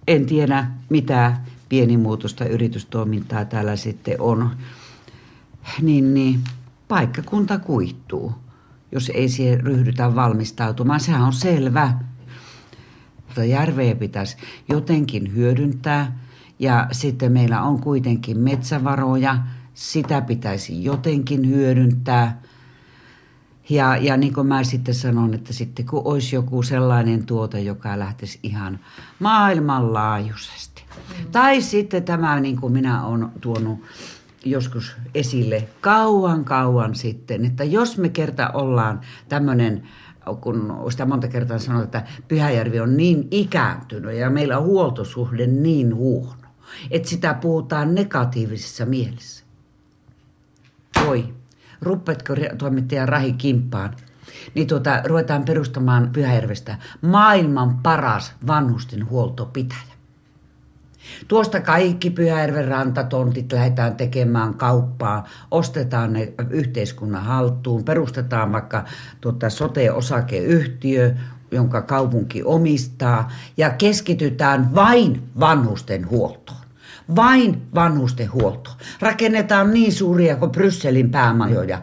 en 0.08 0.26
tiedä 0.26 0.66
mitä 0.88 1.36
pienimuotoista 1.68 2.44
yritystoimintaa 2.44 3.44
täällä 3.44 3.76
sitten 3.76 4.20
on, 4.20 4.50
niin, 5.82 6.14
niin 6.14 6.40
paikkakunta 6.88 7.58
kuihtuu, 7.58 8.32
jos 8.92 9.10
ei 9.14 9.28
siihen 9.28 9.60
ryhdytä 9.60 10.14
valmistautumaan. 10.14 11.00
Sehän 11.00 11.22
on 11.22 11.32
selvä. 11.32 11.92
Mutta 13.26 13.44
järveä 13.44 13.94
pitäisi 13.94 14.36
jotenkin 14.68 15.34
hyödyntää 15.34 16.18
ja 16.58 16.88
sitten 16.92 17.32
meillä 17.32 17.62
on 17.62 17.80
kuitenkin 17.80 18.38
metsävaroja, 18.38 19.38
sitä 19.74 20.20
pitäisi 20.20 20.84
jotenkin 20.84 21.48
hyödyntää. 21.48 22.42
Ja, 23.68 23.96
ja 23.96 24.16
niin 24.16 24.34
kuin 24.34 24.46
mä 24.46 24.64
sitten 24.64 24.94
sanon, 24.94 25.34
että 25.34 25.52
sitten 25.52 25.86
kun 25.86 26.02
olisi 26.04 26.36
joku 26.36 26.62
sellainen 26.62 27.26
tuote, 27.26 27.60
joka 27.60 27.98
lähtisi 27.98 28.38
ihan 28.42 28.78
maailmanlaajuisesti. 29.18 30.84
Mm. 30.88 31.30
Tai 31.32 31.60
sitten 31.60 32.02
tämä, 32.02 32.40
niin 32.40 32.60
kuin 32.60 32.72
minä 32.72 33.06
olen 33.06 33.28
tuonut 33.40 33.78
joskus 34.44 34.96
esille 35.14 35.68
kauan 35.80 36.44
kauan 36.44 36.94
sitten, 36.94 37.44
että 37.44 37.64
jos 37.64 37.98
me 37.98 38.08
kerta 38.08 38.50
ollaan 38.50 39.00
tämmöinen 39.28 39.82
kun 40.40 40.76
sitä 40.90 41.06
monta 41.06 41.28
kertaa 41.28 41.58
sanoo, 41.58 41.82
että 41.82 42.04
Pyhäjärvi 42.28 42.80
on 42.80 42.96
niin 42.96 43.28
ikääntynyt 43.30 44.14
ja 44.14 44.30
meillä 44.30 44.58
on 44.58 44.64
huoltosuhde 44.64 45.46
niin 45.46 45.94
huono, 45.94 46.43
että 46.90 47.08
sitä 47.08 47.34
puhutaan 47.34 47.94
negatiivisessa 47.94 48.86
mielessä. 48.86 49.44
Voi, 51.06 51.34
ruppetko 51.80 52.34
toimittaja 52.58 53.06
Rahi 53.06 53.32
Kimppaan, 53.32 53.96
niin 54.54 54.66
tuota, 54.66 55.00
ruvetaan 55.04 55.44
perustamaan 55.44 56.10
Pyhäjärvestä 56.12 56.78
maailman 57.02 57.78
paras 57.78 58.32
vanhusten 58.46 59.10
huoltopitäjä. 59.10 59.94
Tuosta 61.28 61.60
kaikki 61.60 62.10
Pyhäjärven 62.10 62.68
rantatontit 62.68 63.52
lähdetään 63.52 63.96
tekemään 63.96 64.54
kauppaa, 64.54 65.28
ostetaan 65.50 66.12
ne 66.12 66.32
yhteiskunnan 66.50 67.22
haltuun, 67.22 67.84
perustetaan 67.84 68.52
vaikka 68.52 68.84
tuota 69.20 69.50
sote-osakeyhtiö, 69.50 71.14
jonka 71.50 71.82
kaupunki 71.82 72.42
omistaa, 72.42 73.30
ja 73.56 73.70
keskitytään 73.70 74.74
vain 74.74 75.22
vanhusten 75.40 76.10
huoltoon. 76.10 76.63
Vain 77.16 77.62
vanhusten 77.74 78.32
huoltoon. 78.32 78.76
Rakennetaan 79.00 79.70
niin 79.70 79.92
suuria 79.92 80.36
kuin 80.36 80.50
Brysselin 80.50 81.10
päämajoja, 81.10 81.82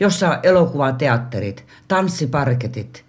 jossa 0.00 0.30
on 0.30 0.38
elokuvateatterit, 0.42 1.64
tanssiparketit, 1.88 3.04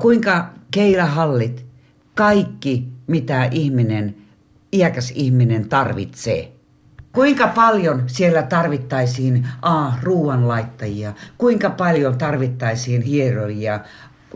kuinka 0.00 0.50
keilahallit, 0.70 1.66
kaikki 2.14 2.88
mitä 3.06 3.44
ihminen– 3.44 4.14
iäkäs 4.72 5.12
ihminen 5.14 5.68
tarvitsee. 5.68 6.52
Kuinka 7.12 7.48
paljon 7.48 8.02
siellä 8.06 8.42
tarvittaisiin 8.42 9.48
A, 9.62 9.92
ruoanlaittajia, 10.02 11.12
kuinka 11.38 11.70
paljon 11.70 12.18
tarvittaisiin 12.18 13.02
hieroja, 13.02 13.80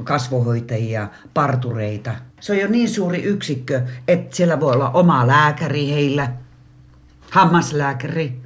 kasvohoitajia, 0.05 1.09
partureita. 1.35 2.15
Se 2.41 2.53
on 2.53 2.59
jo 2.59 2.69
niin 2.69 2.89
suuri 2.89 3.23
yksikkö, 3.23 3.83
että 4.09 4.37
siellä 4.37 4.61
voi 4.61 4.73
olla 4.73 4.91
oma 4.91 5.27
lääkäri 5.27 5.91
heillä, 5.91 6.29
hammaslääkäri. 7.31 8.41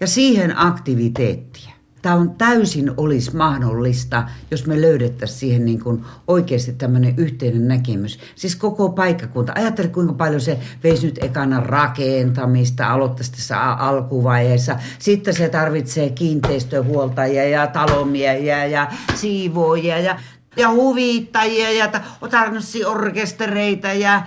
Ja 0.00 0.06
siihen 0.06 0.58
aktiviteettia 0.58 1.74
tämä 2.04 2.16
on 2.16 2.34
täysin 2.34 2.90
olisi 2.96 3.36
mahdollista, 3.36 4.28
jos 4.50 4.66
me 4.66 4.80
löydettäisiin 4.80 5.38
siihen 5.38 5.64
niin 5.64 5.82
kuin 5.82 6.04
oikeasti 6.26 6.72
tämmöinen 6.72 7.14
yhteinen 7.16 7.68
näkemys. 7.68 8.18
Siis 8.34 8.56
koko 8.56 8.88
paikkakunta. 8.88 9.52
Ajattele, 9.56 9.88
kuinka 9.88 10.12
paljon 10.12 10.40
se 10.40 10.58
veisi 10.82 11.06
nyt 11.06 11.24
ekana 11.24 11.60
rakentamista, 11.60 12.92
aloittaisi 12.92 13.32
tässä 13.32 13.60
alkuvaiheessa. 13.60 14.76
Sitten 14.98 15.34
se 15.34 15.48
tarvitsee 15.48 16.10
kiinteistöhuoltajia 16.10 17.48
ja 17.48 17.66
talomiehiä 17.66 18.66
ja 18.66 18.88
siivoojia 19.14 19.98
ja, 19.98 20.18
ja 20.56 20.70
huvittajia 20.70 21.72
ja 21.72 21.90
tanssiorkestereita 22.30 23.92
ja 23.92 24.22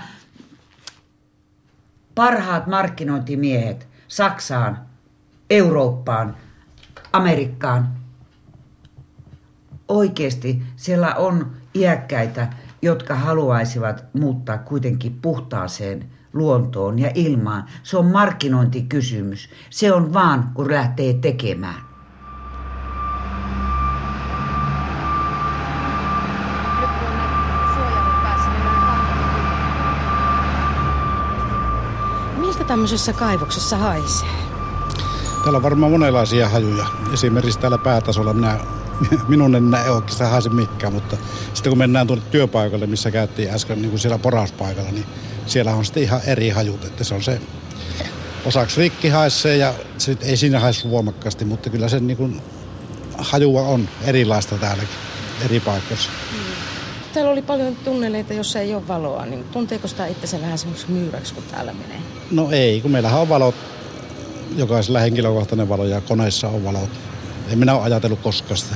parhaat 2.18 2.68
markkinointimiehet 2.68 3.88
Saksaan, 4.08 4.80
Eurooppaan– 5.50 6.36
Amerikkaan. 7.14 7.88
Oikeasti 9.88 10.64
siellä 10.75 11.16
on 11.16 11.51
iäkkäitä, 11.75 12.48
jotka 12.82 13.16
haluaisivat 13.16 14.06
muuttaa 14.14 14.58
kuitenkin 14.58 15.20
puhtaaseen 15.22 16.06
luontoon 16.34 17.00
ja 17.00 17.12
ilmaan. 17.16 17.66
Se 17.84 17.98
on 17.98 18.06
markkinointikysymys. 18.06 19.50
Se 19.70 19.94
on 19.94 20.14
vaan, 20.14 20.51
kun 20.53 20.72
lähtee 20.72 21.14
tekemään. 21.14 21.87
Miltä 32.88 32.96
tämmöisessä 32.96 33.20
kaivoksessa 33.20 33.78
haisee? 33.78 34.28
Täällä 35.44 35.58
on 35.58 35.64
varmaan 35.64 35.92
monenlaisia 35.92 36.50
hajuja. 36.50 36.86
Esimerkiksi 37.14 37.60
täällä 37.60 37.78
päätasolla 37.78 38.34
minä, 38.34 38.60
minun 39.28 39.56
en 39.56 39.72
näe 39.72 39.90
oikeastaan 39.90 40.32
haise 40.32 40.50
mikään, 40.50 40.94
mutta 40.94 41.18
sitten 41.54 41.72
kun 41.72 41.78
mennään 41.78 42.08
tuonne 42.08 42.26
työpaikalle, 42.32 42.88
missä 42.88 43.12
käytiin 43.12 43.50
äsken 43.50 43.82
niin 43.82 43.90
kuin 43.90 44.00
siellä 44.00 44.18
poraspaikalla, 44.18 44.92
niin 44.92 45.06
siellä 45.46 45.76
on 45.76 45.86
sitten 45.86 46.04
ihan 46.04 46.22
eri 46.26 46.50
hajut. 46.50 46.86
Että 46.86 47.04
se 47.04 47.16
on 47.16 47.24
se 47.24 47.42
osaksi 48.46 48.82
rikki 48.82 49.10
haisee 49.10 49.58
ja 49.58 49.74
sit 49.98 50.24
ei 50.24 50.38
siinä 50.38 50.60
haissu 50.60 50.92
voimakkaasti, 50.92 51.46
mutta 51.46 51.70
kyllä 51.70 51.90
se 51.90 52.00
niin 52.00 52.18
kuin, 52.18 52.42
hajua 53.18 53.62
on 53.62 53.90
erilaista 54.02 54.58
täälläkin 54.58 54.96
eri 55.46 55.60
paikoissa. 55.60 56.10
Täällä 57.13 57.31
oli 57.31 57.41
paljon 57.41 57.75
tunneleita, 57.75 58.33
jossa 58.33 58.59
ei 58.59 58.75
ole 58.75 58.87
valoa, 58.87 59.25
niin 59.25 59.43
tunteeko 59.43 59.87
sitä 59.87 60.07
itse 60.07 60.41
vähän 60.41 60.57
semmoiksi 60.57 60.91
myyräksi, 60.91 61.33
kun 61.33 61.43
täällä 61.51 61.74
menee? 61.74 62.00
No 62.31 62.51
ei, 62.51 62.81
kun 62.81 62.91
meillähän 62.91 63.22
on 63.22 63.29
valot 63.29 63.55
jokaisella 64.55 65.00
henkilökohtainen 65.00 65.70
valo 65.70 65.85
ja 65.85 66.01
koneissa 66.01 66.48
on 66.48 66.63
valot. 66.63 66.89
En 67.51 67.59
minä 67.59 67.75
ole 67.75 67.83
ajatellut 67.83 68.20
koskaan 68.20 68.57
sitä. 68.57 68.75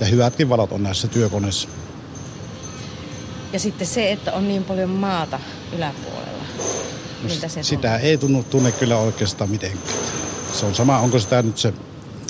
Ja 0.00 0.06
hyvätkin 0.06 0.48
valot 0.48 0.72
on 0.72 0.82
näissä 0.82 1.08
työkoneissa. 1.08 1.68
Ja 3.52 3.58
sitten 3.58 3.86
se, 3.86 4.12
että 4.12 4.32
on 4.32 4.48
niin 4.48 4.64
paljon 4.64 4.90
maata 4.90 5.40
yläpuolella. 5.76 6.42
No, 7.22 7.28
Miltä 7.28 7.48
se 7.48 7.62
sitä 7.62 7.88
tunne? 7.88 8.02
ei 8.08 8.18
tunnu, 8.18 8.42
tunne 8.50 8.72
kyllä 8.72 8.96
oikeastaan 8.96 9.50
mitenkään. 9.50 9.98
Se 10.52 10.66
on 10.66 10.74
sama, 10.74 10.98
onko 10.98 11.18
sitä 11.18 11.42
nyt 11.42 11.58
se 11.58 11.74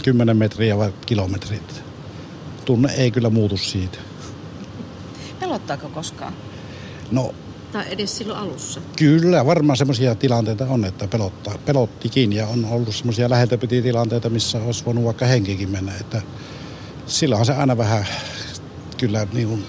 10 0.02 0.36
metriä 0.36 0.78
vai 0.78 0.92
kilometrit. 1.06 1.82
Tunne 2.64 2.92
ei 2.96 3.10
kyllä 3.10 3.30
muutu 3.30 3.56
siitä. 3.56 3.98
Pelottaako 5.50 5.88
koskaan? 5.88 6.32
No 7.10 7.34
tai 7.72 7.84
edes 7.90 8.16
silloin 8.16 8.40
alussa? 8.40 8.80
Kyllä, 8.96 9.46
varmaan 9.46 9.76
semmoisia 9.76 10.14
tilanteita 10.14 10.66
on, 10.68 10.84
että 10.84 11.08
pelottaa, 11.08 11.58
pelottikin 11.58 12.32
ja 12.32 12.46
on 12.46 12.64
ollut 12.64 12.94
semmoisia 12.94 13.30
läheltä 13.30 13.56
tilanteita, 13.56 14.30
missä 14.30 14.58
olisi 14.62 14.84
voinut 14.84 15.04
vaikka 15.04 15.26
henkikin 15.26 15.70
mennä. 15.70 15.92
Että 16.00 16.22
silloinhan 17.06 17.46
se 17.46 17.52
aina 17.52 17.78
vähän 17.78 18.06
kyllä 18.96 19.26
niin 19.32 19.48
kuin, 19.48 19.66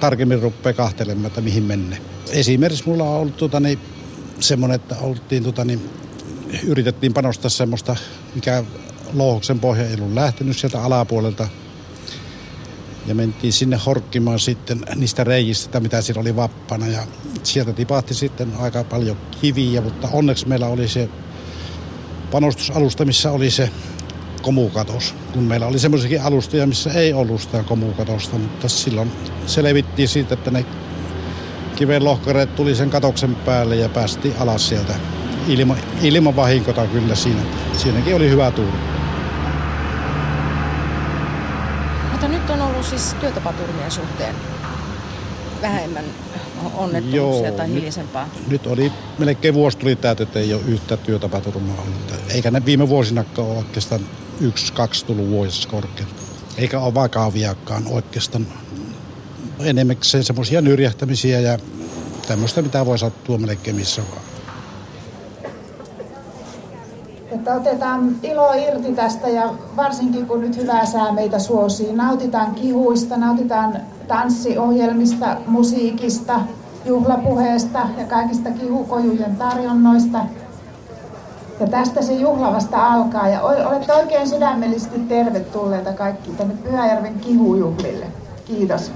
tarkemmin 0.00 0.42
rupeaa 0.42 0.72
kahtelemaan, 0.72 1.26
että 1.26 1.40
mihin 1.40 1.62
menne. 1.62 1.98
Esimerkiksi 2.30 2.88
mulla 2.88 3.04
on 3.04 3.20
ollut 3.20 3.36
tuota, 3.36 3.60
niin, 3.60 3.78
semmoinen, 4.40 4.76
että 4.76 4.96
oltiin, 5.00 5.42
tuota, 5.42 5.64
niin, 5.64 5.90
yritettiin 6.66 7.14
panostaa 7.14 7.50
semmoista, 7.50 7.96
mikä 8.34 8.64
louhoksen 9.12 9.60
pohja 9.60 9.88
ei 9.88 9.94
ollut 9.94 10.14
lähtenyt 10.14 10.58
sieltä 10.58 10.82
alapuolelta– 10.82 11.48
ja 13.06 13.14
mentiin 13.14 13.52
sinne 13.52 13.78
horkkimaan 13.86 14.38
sitten 14.38 14.80
niistä 14.94 15.24
reijistä, 15.24 15.80
mitä 15.80 16.02
siellä 16.02 16.20
oli 16.20 16.36
vappana. 16.36 16.86
Ja 16.86 17.02
sieltä 17.42 17.72
tipahti 17.72 18.14
sitten 18.14 18.52
aika 18.58 18.84
paljon 18.84 19.16
kiviä, 19.40 19.80
mutta 19.80 20.08
onneksi 20.12 20.48
meillä 20.48 20.66
oli 20.66 20.88
se 20.88 21.08
panostusalusta, 22.30 23.04
missä 23.04 23.30
oli 23.30 23.50
se 23.50 23.70
komukatos. 24.42 25.14
Kun 25.32 25.42
meillä 25.42 25.66
oli 25.66 25.78
semmoisiakin 25.78 26.22
alustoja, 26.22 26.66
missä 26.66 26.90
ei 26.90 27.12
ollut 27.12 27.40
sitä 27.40 27.62
komukatosta, 27.62 28.38
mutta 28.38 28.68
silloin 28.68 29.12
selvittiin 29.46 30.08
siitä, 30.08 30.34
että 30.34 30.50
ne 30.50 30.64
kiven 31.76 32.04
lohkareet 32.04 32.56
tuli 32.56 32.74
sen 32.74 32.90
katoksen 32.90 33.34
päälle 33.34 33.76
ja 33.76 33.88
päästi 33.88 34.32
alas 34.38 34.68
sieltä. 34.68 34.94
Ilma, 35.48 35.76
ilman 36.02 36.36
vahinkota 36.36 36.86
kyllä 36.86 37.14
siinä. 37.14 37.40
Siinäkin 37.76 38.16
oli 38.16 38.30
hyvä 38.30 38.50
tuuri. 38.50 38.78
Mutta 42.10 42.28
nyt 42.28 42.50
on 42.50 42.60
ollut 42.60 42.79
siis 42.90 43.14
työtapaturmien 43.20 43.90
suhteen 43.90 44.34
vähemmän 45.62 46.04
onnettomuuksia 46.74 47.48
Joo, 47.48 47.56
tai 47.56 47.68
hiljaisempaa. 47.68 48.28
Nyt, 48.34 48.48
nyt 48.48 48.66
oli 48.66 48.92
melkein 49.18 49.54
vuosi 49.54 49.78
tuli 49.78 49.96
täytä, 49.96 50.22
että 50.22 50.38
ei 50.38 50.54
ole 50.54 50.62
yhtä 50.66 50.96
työtapaturmaa 50.96 51.82
ollut. 51.82 52.14
Eikä 52.28 52.50
ne 52.50 52.64
viime 52.64 52.88
vuosinakaan 52.88 53.48
ole 53.48 53.58
oikeastaan 53.58 54.00
yksi, 54.40 54.72
kaksi 54.72 55.06
tullut 55.06 55.30
vuosissa 55.30 55.68
korkein. 55.68 56.08
Eikä 56.56 56.80
ole 56.80 56.94
vakaviakaan 56.94 57.86
oikeastaan. 57.86 58.46
Enimmäkseen 59.60 60.24
semmoisia 60.24 60.60
nyrjähtämisiä 60.60 61.40
ja 61.40 61.58
tämmöistä, 62.28 62.62
mitä 62.62 62.86
voi 62.86 62.98
sattua 62.98 63.38
melkein 63.38 63.76
missä 63.76 64.02
vaan. 64.10 64.29
Että 67.30 67.54
otetaan 67.54 68.16
ilo 68.22 68.52
irti 68.52 68.92
tästä 68.92 69.28
ja 69.28 69.50
varsinkin 69.76 70.26
kun 70.26 70.40
nyt 70.40 70.56
hyvää 70.56 70.86
sää 70.86 71.12
meitä 71.12 71.38
suosii. 71.38 71.92
Nautitaan 71.92 72.54
kihuista, 72.54 73.16
nautitaan 73.16 73.76
tanssiohjelmista, 74.08 75.36
musiikista, 75.46 76.40
juhlapuheesta 76.84 77.78
ja 77.98 78.04
kaikista 78.04 78.50
kihukojujen 78.50 79.36
tarjonnoista. 79.36 80.18
Ja 81.60 81.66
tästä 81.66 82.02
se 82.02 82.12
juhla 82.12 82.52
vasta 82.52 82.92
alkaa 82.92 83.28
ja 83.28 83.42
olette 83.42 83.92
oikein 83.92 84.28
sydämellisesti 84.28 85.00
tervetulleita 85.00 85.92
kaikki 85.92 86.30
tänne 86.30 86.54
Pyhäjärven 86.54 87.14
kihujuhlille. 87.14 88.06
Kiitos. 88.44 88.92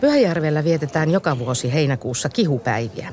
Pyhäjärvellä 0.00 0.64
vietetään 0.64 1.10
joka 1.10 1.38
vuosi 1.38 1.72
heinäkuussa 1.72 2.28
kihupäiviä. 2.28 3.12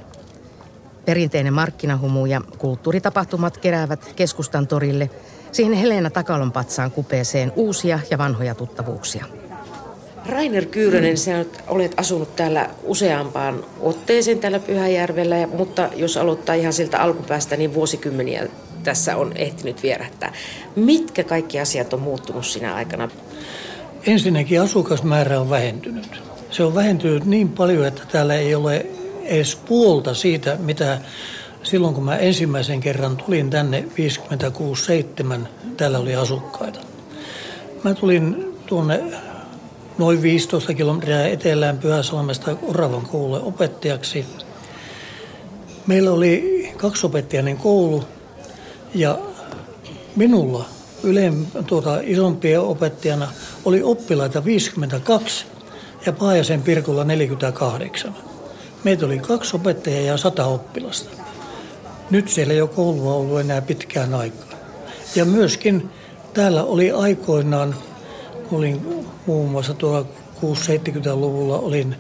Perinteinen 1.06 1.54
markkinahumu 1.54 2.26
ja 2.26 2.42
kulttuuritapahtumat 2.58 3.58
keräävät 3.58 4.14
keskustan 4.16 4.68
torille 4.68 5.10
siihen 5.52 5.74
Helena 5.74 6.10
Takalon 6.10 6.52
patsaan 6.52 6.92
kupeeseen 6.92 7.52
uusia 7.56 8.00
ja 8.12 8.18
vanhoja 8.18 8.56
tuttavuuksia. 8.56 9.26
Rainer 10.26 10.66
Kyyrönen, 10.66 11.18
sä 11.18 11.46
olet 11.68 11.94
asunut 11.98 12.36
täällä 12.36 12.70
useampaan 12.84 13.66
otteeseen 13.80 14.40
täällä 14.40 14.60
Pyhäjärvellä, 14.60 15.48
mutta 15.48 15.90
jos 15.96 16.18
aloittaa 16.18 16.56
ihan 16.56 16.74
siltä 16.74 17.00
alkupäästä, 17.00 17.58
niin 17.58 17.74
vuosikymmeniä 17.74 18.48
tässä 18.84 19.18
on 19.18 19.32
ehtinyt 19.36 19.84
vierähtää. 19.84 20.34
Mitkä 20.76 21.24
kaikki 21.24 21.60
asiat 21.60 21.94
on 21.94 22.00
muuttunut 22.00 22.46
sinä 22.46 22.76
aikana? 22.76 23.10
Ensinnäkin 24.08 24.62
asukasmäärä 24.62 25.40
on 25.40 25.50
vähentynyt. 25.50 26.25
Se 26.56 26.64
on 26.64 26.76
vähentynyt 26.76 27.26
niin 27.26 27.50
paljon, 27.50 27.86
että 27.86 28.02
täällä 28.12 28.36
ei 28.36 28.56
ole 28.56 28.86
edes 29.24 29.56
puolta 29.56 30.14
siitä, 30.14 30.58
mitä 30.60 31.00
silloin 31.64 31.94
kun 31.94 32.04
mä 32.04 32.18
ensimmäisen 32.18 32.80
kerran 32.80 33.18
tulin 33.18 33.50
tänne 33.50 33.88
56-7, 35.42 35.48
täällä 35.78 36.00
oli 36.00 36.16
asukkaita. 36.16 36.80
Mä 37.84 37.94
tulin 37.94 38.54
tuonne 38.66 39.04
noin 39.98 40.22
15 40.22 40.74
kilometriä 40.74 41.28
etelään 41.28 41.78
Pyhäsalmesta 41.78 42.56
Oravan 42.68 43.06
koululle 43.06 43.40
opettajaksi. 43.40 44.26
Meillä 45.88 46.12
oli 46.12 46.70
kaksiopettajainen 46.78 47.58
koulu 47.58 48.04
ja 48.94 49.20
minulla 50.16 50.66
ylem, 51.04 51.46
tuota, 51.68 52.00
isompien 52.04 52.62
opettajana 52.62 53.28
oli 53.66 53.84
oppilaita 53.84 54.46
52 54.46 55.55
ja 56.06 56.14
Paajasen 56.14 56.62
Pirkulla 56.62 57.04
48. 57.04 58.16
Meitä 58.84 59.06
oli 59.06 59.20
kaksi 59.20 59.56
opettajaa 59.56 60.02
ja 60.02 60.18
sata 60.18 60.46
oppilasta. 60.46 61.10
Nyt 62.10 62.30
siellä 62.30 62.54
ei 62.54 62.62
ole 62.62 62.70
koulua 62.70 63.14
ollut 63.14 63.40
enää 63.40 63.62
pitkään 63.62 64.14
aikaa. 64.14 64.60
Ja 65.16 65.26
myöskin 65.26 65.90
täällä 66.34 66.64
oli 66.64 66.92
aikoinaan, 66.92 67.76
olin 68.52 69.06
muun 69.26 69.52
muassa 69.52 69.74
tuolla 69.74 70.06
6-70-luvulla, 70.42 71.60
olin 71.60 71.96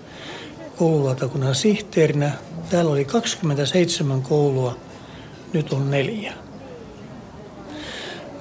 koululautakunnan 0.76 1.56
sihteerinä. 1.56 2.32
Täällä 2.70 2.92
oli 2.92 3.06
27 3.06 4.22
koulua, 4.22 4.78
nyt 5.54 5.74
on 5.74 5.92
neljä. 5.92 6.34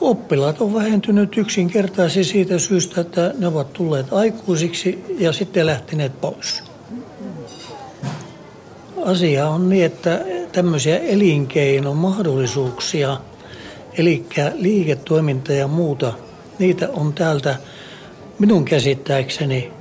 Oppilaat 0.04 0.60
on 0.60 0.74
vähentynyt 0.74 1.38
yksinkertaisesti 1.38 2.32
siitä 2.32 2.58
syystä, 2.58 3.00
että 3.00 3.34
ne 3.38 3.46
ovat 3.46 3.72
tulleet 3.72 4.12
aikuisiksi 4.12 5.04
ja 5.18 5.32
sitten 5.32 5.66
lähteneet 5.66 6.20
pois. 6.20 6.64
Asia 9.04 9.48
on 9.48 9.68
niin, 9.68 9.84
että 9.84 10.20
tämmöisiä 10.52 10.98
elinkeinomahdollisuuksia, 10.98 13.20
eli 13.98 14.26
liiketoiminta 14.54 15.52
ja 15.52 15.68
muuta, 15.68 16.12
niitä 16.58 16.88
on 16.88 17.12
täältä 17.12 17.56
minun 18.38 18.64
käsittääkseni 18.64 19.72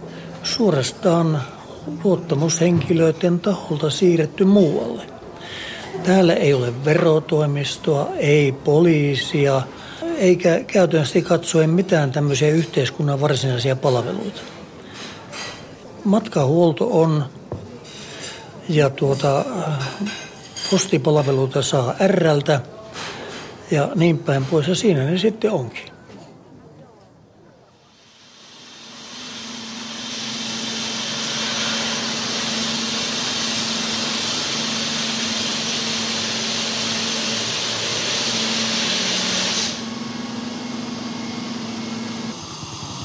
suorastaan 0.43 1.41
luottamushenkilöiden 2.03 3.39
taholta 3.39 3.89
siirretty 3.89 4.45
muualle. 4.45 5.03
Täällä 6.03 6.33
ei 6.33 6.53
ole 6.53 6.85
verotoimistoa, 6.85 8.09
ei 8.17 8.51
poliisia, 8.51 9.61
eikä 10.17 10.63
käytännössä 10.67 11.21
katsoen 11.21 11.69
mitään 11.69 12.11
tämmöisiä 12.11 12.49
yhteiskunnan 12.49 13.21
varsinaisia 13.21 13.75
palveluita. 13.75 14.41
Matkahuolto 16.05 16.87
on 16.91 17.25
ja 18.69 18.89
tuota, 18.89 19.45
postipalveluita 20.71 21.61
saa 21.61 21.95
Rltä 22.07 22.61
ja 23.71 23.89
niin 23.95 24.17
päin 24.17 24.45
pois 24.45 24.67
ja 24.67 24.75
siinä 24.75 25.03
ne 25.03 25.17
sitten 25.17 25.51
onkin. 25.51 25.93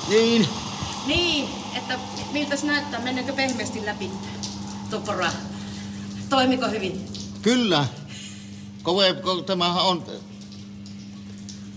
Niin. 0.09 0.49
Niin, 1.07 1.49
että 1.77 1.99
miltä 2.33 2.57
se 2.57 2.67
pehmeästi 3.49 3.87
läpi 3.87 4.11
tuo 4.91 5.01
pora? 5.01 5.31
Toimiko 6.29 6.69
hyvin? 6.69 7.07
Kyllä. 7.43 7.87
Kove, 8.83 9.17
tämähän 9.47 9.85
on... 9.85 10.05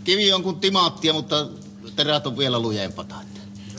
Kivi 0.04 0.34
on 0.34 0.44
kuin 0.44 0.60
timaattia, 0.60 1.14
mutta 1.14 1.48
terät 1.96 2.28
on 2.28 2.38
vielä 2.38 2.60
lujempata. 2.60 3.16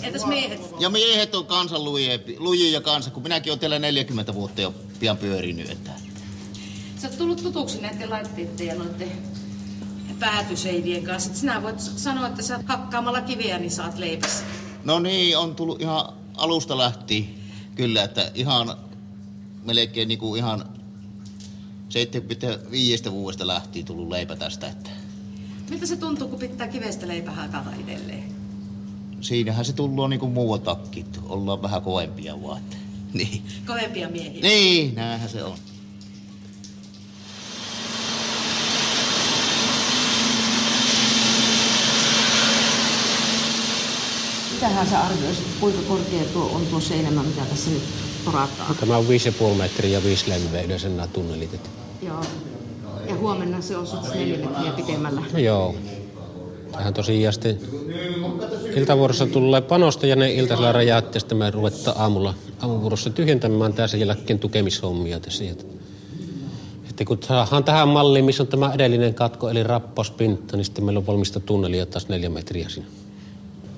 Entäs 0.03 0.27
miehet? 0.27 0.61
Ja 0.81 0.91
miehet 0.91 1.35
on 1.35 1.47
kansan 1.47 1.85
lujempi, 1.85 2.37
lujia 2.39 2.81
kanssa, 2.81 3.11
kun 3.11 3.23
minäkin 3.23 3.51
olen 3.51 3.61
teillä 3.61 3.79
40 3.79 4.35
vuotta 4.35 4.61
jo 4.61 4.75
pian 5.01 5.17
pyörinyt. 5.17 5.71
Että... 5.71 5.91
Sä 6.99 7.09
oot 7.09 7.19
tullut 7.19 7.43
tutuksi 7.43 7.81
näiden 7.81 8.11
laitteiden 8.11 8.67
ja 8.67 8.75
noiden 8.75 9.13
päätyseivien 10.19 11.05
kanssa. 11.05 11.31
Et 11.31 11.37
sinä 11.37 11.63
voit 11.63 11.81
sanoa, 11.81 12.27
että 12.27 12.43
sä 12.43 12.61
hakkaamalla 12.67 13.21
kiveä, 13.21 13.59
niin 13.59 13.71
saat 13.71 13.99
leipässä. 13.99 14.45
No 14.85 14.99
niin, 14.99 15.39
on 15.39 15.55
tullut 15.55 15.81
ihan 15.81 16.13
alusta 16.37 16.79
lähtien 16.79 17.42
kyllä, 17.75 18.03
että 18.03 18.31
ihan 18.35 18.77
melkein 19.65 20.09
niin 20.09 20.19
kuin 20.19 20.39
ihan 20.39 20.65
75 21.89 23.13
vuodesta 23.13 23.47
lähtien 23.47 23.85
tullut 23.85 24.09
leipä 24.09 24.37
tästä. 24.37 24.69
Että... 24.69 24.91
Miltä 25.71 25.87
se 25.87 25.97
tuntuu, 25.97 26.29
kun 26.29 26.39
pitää 26.39 26.69
kivestä 26.69 27.09
leipä 27.09 27.31
hakata 27.31 27.71
itselleen? 27.81 28.25
Siinähän 29.21 29.65
se 29.65 29.73
tullut 29.73 30.11
niin 30.11 30.21
kuin 30.21 30.33
muualtakin. 30.33 31.07
Ollaan 31.23 31.63
vähän 31.63 31.83
kovempia 31.83 32.43
vaan. 32.43 32.59
Että... 32.59 32.77
Niin. 33.13 33.43
Kovempia 33.67 34.09
miehiä? 34.09 34.43
Niin, 34.43 34.95
näinhän 34.95 35.29
se 35.29 35.45
on. 35.45 35.59
Mitähän 44.63 44.87
sä 44.87 45.01
arvioisit, 45.01 45.45
kuinka 45.61 45.81
korkea 45.89 46.25
tuo 46.33 46.51
on 46.55 46.67
tuo 46.71 46.81
seinämä, 46.81 47.23
mitä 47.23 47.43
tässä 47.51 47.71
nyt 47.71 47.83
porataan? 48.25 48.77
Tämä 48.81 48.97
on 48.97 49.05
5,5 49.05 49.59
metriä 49.59 49.93
ja 49.93 50.05
5 50.05 50.31
levyä 50.31 50.63
yleensä 50.63 50.89
nämä 50.89 51.07
tunnelit. 51.07 51.71
Joo. 52.03 52.21
Ja 53.09 53.15
huomenna 53.15 53.61
se 53.61 53.77
on 53.77 53.87
sitten 53.87 54.13
4 54.13 54.39
metriä 54.39 54.73
pitemmällä. 54.73 55.23
No 55.33 55.39
joo. 55.39 55.75
Tähän 56.73 56.95
tosiaan 56.95 57.35
iltavuorossa 58.77 59.27
tulee 59.27 59.61
panosta 59.61 60.07
ja 60.07 60.17
ne 60.17 60.33
iltaisella 60.33 60.73
rajat 60.73 61.15
ja 61.15 61.21
sitten 61.21 61.39
me 61.39 61.51
ruvetaan 61.51 62.01
aamulla 62.01 62.35
aamuvuorossa 62.61 63.11
tyhjentämään 63.11 63.73
tässä 63.73 63.97
jälkeen 63.97 64.39
tukemishommia 64.39 65.21
tässä. 65.21 65.45
Sitten 66.87 67.07
kun 67.07 67.19
saadaan 67.23 67.65
tähän 67.65 67.89
malliin, 67.89 68.25
missä 68.25 68.43
on 68.43 68.47
tämä 68.47 68.73
edellinen 68.73 69.15
katko 69.15 69.49
eli 69.49 69.63
rappauspinta, 69.63 70.57
niin 70.57 70.65
sitten 70.65 70.85
meillä 70.85 70.99
on 70.99 71.07
valmista 71.07 71.41
tunnelia 71.41 71.87
taas 71.87 72.09
neljä 72.09 72.31
metriä 72.31 72.69
siinä. 72.69 72.87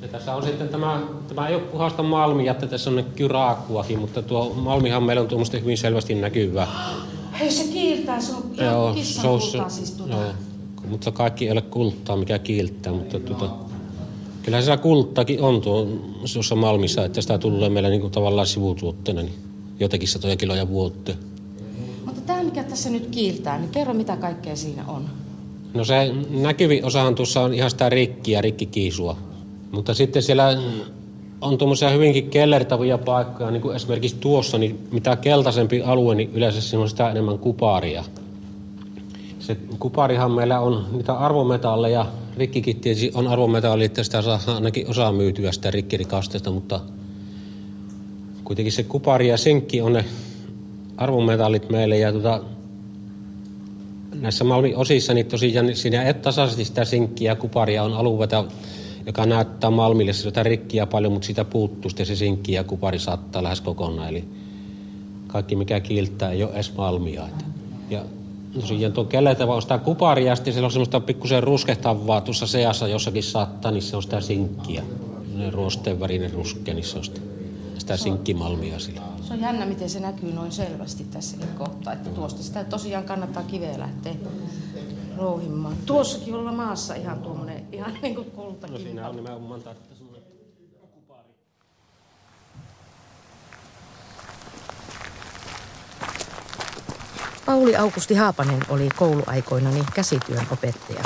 Ja 0.04 0.08
tässä 0.08 0.34
on 0.34 0.42
sitten 0.42 0.68
tämä, 0.68 1.02
tämä 1.28 1.48
ei 1.48 1.54
ole 1.54 1.62
puhasta 1.62 2.02
malmia, 2.02 2.52
että 2.52 2.66
tässä 2.66 2.90
on 2.90 3.04
kyraakuakin, 3.16 3.98
mutta 3.98 4.22
tuo 4.22 4.54
malmihan 4.54 5.02
meillä 5.02 5.22
on 5.22 5.28
tuommoista 5.28 5.56
hyvin 5.56 5.78
selvästi 5.78 6.14
näkyvää. 6.14 6.66
Hei 7.40 7.50
se 7.50 7.64
kiiltää, 7.72 8.20
se 8.20 8.32
on 8.34 8.42
joo, 8.56 8.94
se 9.02 9.28
on, 9.28 9.40
kultaa 9.40 9.68
siis 9.68 9.90
tuota. 9.90 10.12
Joo, 10.12 10.32
mutta 10.88 11.12
kaikki 11.12 11.46
ei 11.46 11.52
ole 11.52 11.62
kultaa, 11.62 12.16
mikä 12.16 12.38
kiiltää, 12.38 12.92
mutta 12.92 13.20
tuota, 13.20 13.50
kyllä 14.42 14.62
se 14.62 14.76
kultaakin 14.76 15.40
on 15.40 15.60
tuossa 15.60 16.54
malmissa, 16.54 17.04
että 17.04 17.20
sitä 17.20 17.38
tulee 17.38 17.68
meillä 17.68 17.88
niin 17.88 18.00
kuin 18.00 18.12
tavallaan 18.12 18.46
sivutuotteena 18.46 19.22
niin 19.22 19.34
jotakin 19.80 20.08
satoja 20.08 20.36
kiloja 20.36 20.68
vuoteen. 20.68 21.18
Mutta 22.04 22.20
tämä, 22.20 22.42
mikä 22.42 22.64
tässä 22.64 22.90
nyt 22.90 23.06
kiiltää, 23.06 23.58
niin 23.58 23.70
kerro 23.70 23.94
mitä 23.94 24.16
kaikkea 24.16 24.56
siinä 24.56 24.84
on. 24.88 25.04
No 25.74 25.84
se 25.84 26.12
näkyvin 26.30 26.84
osahan 26.84 27.14
tuossa 27.14 27.40
on 27.40 27.54
ihan 27.54 27.70
sitä 27.70 27.88
rikkiä, 27.88 28.40
rikkikiisua. 28.40 29.16
Mutta 29.74 29.94
sitten 29.94 30.22
siellä 30.22 30.58
on 31.40 31.58
tuommoisia 31.58 31.90
hyvinkin 31.90 32.30
kellertavia 32.30 32.98
paikkoja, 32.98 33.50
niin 33.50 33.62
kuin 33.62 33.76
esimerkiksi 33.76 34.16
tuossa, 34.20 34.58
niin 34.58 34.88
mitä 34.90 35.16
keltaisempi 35.16 35.82
alue, 35.82 36.14
niin 36.14 36.30
yleensä 36.34 36.60
siinä 36.60 36.82
on 36.82 36.88
sitä 36.88 37.10
enemmän 37.10 37.38
kuparia. 37.38 38.04
Se 39.38 39.56
kuparihan 39.78 40.32
meillä 40.32 40.60
on 40.60 40.86
niitä 40.92 41.12
arvometalleja, 41.12 42.06
rikkikin 42.36 42.80
tietysti 42.80 43.10
on 43.14 43.28
arvometalli, 43.28 43.84
että 43.84 44.02
sitä 44.02 44.22
saa 44.22 44.40
ainakin 44.54 44.90
osaa 44.90 45.12
myytyä 45.12 45.52
sitä 45.52 45.70
rikkirikasteesta, 45.70 46.50
mutta 46.50 46.80
kuitenkin 48.44 48.72
se 48.72 48.82
kupari 48.82 49.28
ja 49.28 49.36
sinkki 49.36 49.80
on 49.80 49.92
ne 49.92 50.04
arvometallit 50.96 51.70
meille 51.70 51.98
ja 51.98 52.12
tota, 52.12 52.40
näissä 54.14 54.44
Malmin 54.44 54.76
osissa 54.76 55.14
niin 55.14 55.26
tosiaan 55.26 55.76
siinä 55.76 56.02
et 56.02 56.22
tasaisesti 56.22 56.64
sitä 56.64 56.84
sinkkiä 56.84 57.30
ja 57.30 57.36
kuparia 57.36 57.82
on 57.82 57.94
alueita, 57.94 58.44
joka 59.06 59.26
näyttää 59.26 59.70
Malmille 59.70 60.12
sitä 60.12 60.42
rikkiä 60.42 60.86
paljon, 60.86 61.12
mutta 61.12 61.26
siitä 61.26 61.44
puuttuu 61.44 61.90
sitten 61.90 62.06
se 62.06 62.16
sinkki 62.16 62.52
ja 62.52 62.64
kupari 62.64 62.98
saattaa 62.98 63.42
lähes 63.42 63.60
kokonaan. 63.60 64.08
Eli 64.08 64.24
kaikki 65.26 65.56
mikä 65.56 65.80
kiiltää 65.80 66.30
ei 66.30 66.42
ole 66.42 66.52
edes 66.52 66.74
Malmia. 66.76 67.28
Ja 67.90 68.04
tosiaan 68.54 68.92
tuon 68.92 69.06
kelletävä 69.06 69.54
on 69.54 69.62
sitä 69.62 69.78
kuparia 69.78 70.26
ja 70.26 70.36
sitten 70.36 70.52
siellä 70.52 70.66
on 70.66 70.70
semmoista 70.70 71.00
pikkusen 71.00 71.42
ruskehtavaa 71.42 72.20
tuossa 72.20 72.46
seassa 72.46 72.88
jossakin 72.88 73.22
saattaa, 73.22 73.70
niin 73.70 73.82
se 73.82 73.96
on 73.96 74.02
sitä 74.02 74.20
sinkkiä. 74.20 74.82
Ne 75.34 75.50
ruosteen 75.50 76.00
värinen 76.00 76.32
ruskea, 76.32 76.74
niin 76.74 76.84
se 76.84 76.98
on 76.98 77.04
sitä, 77.04 77.20
sitä 77.78 77.96
sinkkimalmia 77.96 78.78
sillä. 78.78 79.00
Se 79.22 79.34
on 79.34 79.40
jännä, 79.40 79.66
miten 79.66 79.90
se 79.90 80.00
näkyy 80.00 80.32
noin 80.32 80.52
selvästi 80.52 81.04
tässäkin 81.04 81.48
kohtaa, 81.58 81.92
että 81.92 82.10
tuosta 82.10 82.42
sitä 82.42 82.64
tosiaan 82.64 83.04
kannattaa 83.04 83.42
kiveä 83.42 83.78
lähteä 83.78 84.12
rouhimmaan. 85.16 85.76
Tuossakin 85.86 86.34
olla 86.34 86.52
maassa 86.52 86.94
ihan 86.94 87.18
tuommoinen, 87.18 87.66
ihan 87.72 87.98
niin 88.02 88.14
kuin 88.14 88.30
kultakin. 88.30 88.74
No 88.74 88.80
siinä 88.80 89.08
on 89.08 89.16
nimenomaan 89.16 89.62
tarvittu 89.62 89.94
semmoinen 89.94 90.24
Pauli 97.46 97.76
Aukusti 97.76 98.14
Haapanen 98.14 98.60
oli 98.68 98.88
kouluaikoinani 98.96 99.84
käsityön 99.94 100.46
opettaja. 100.50 101.02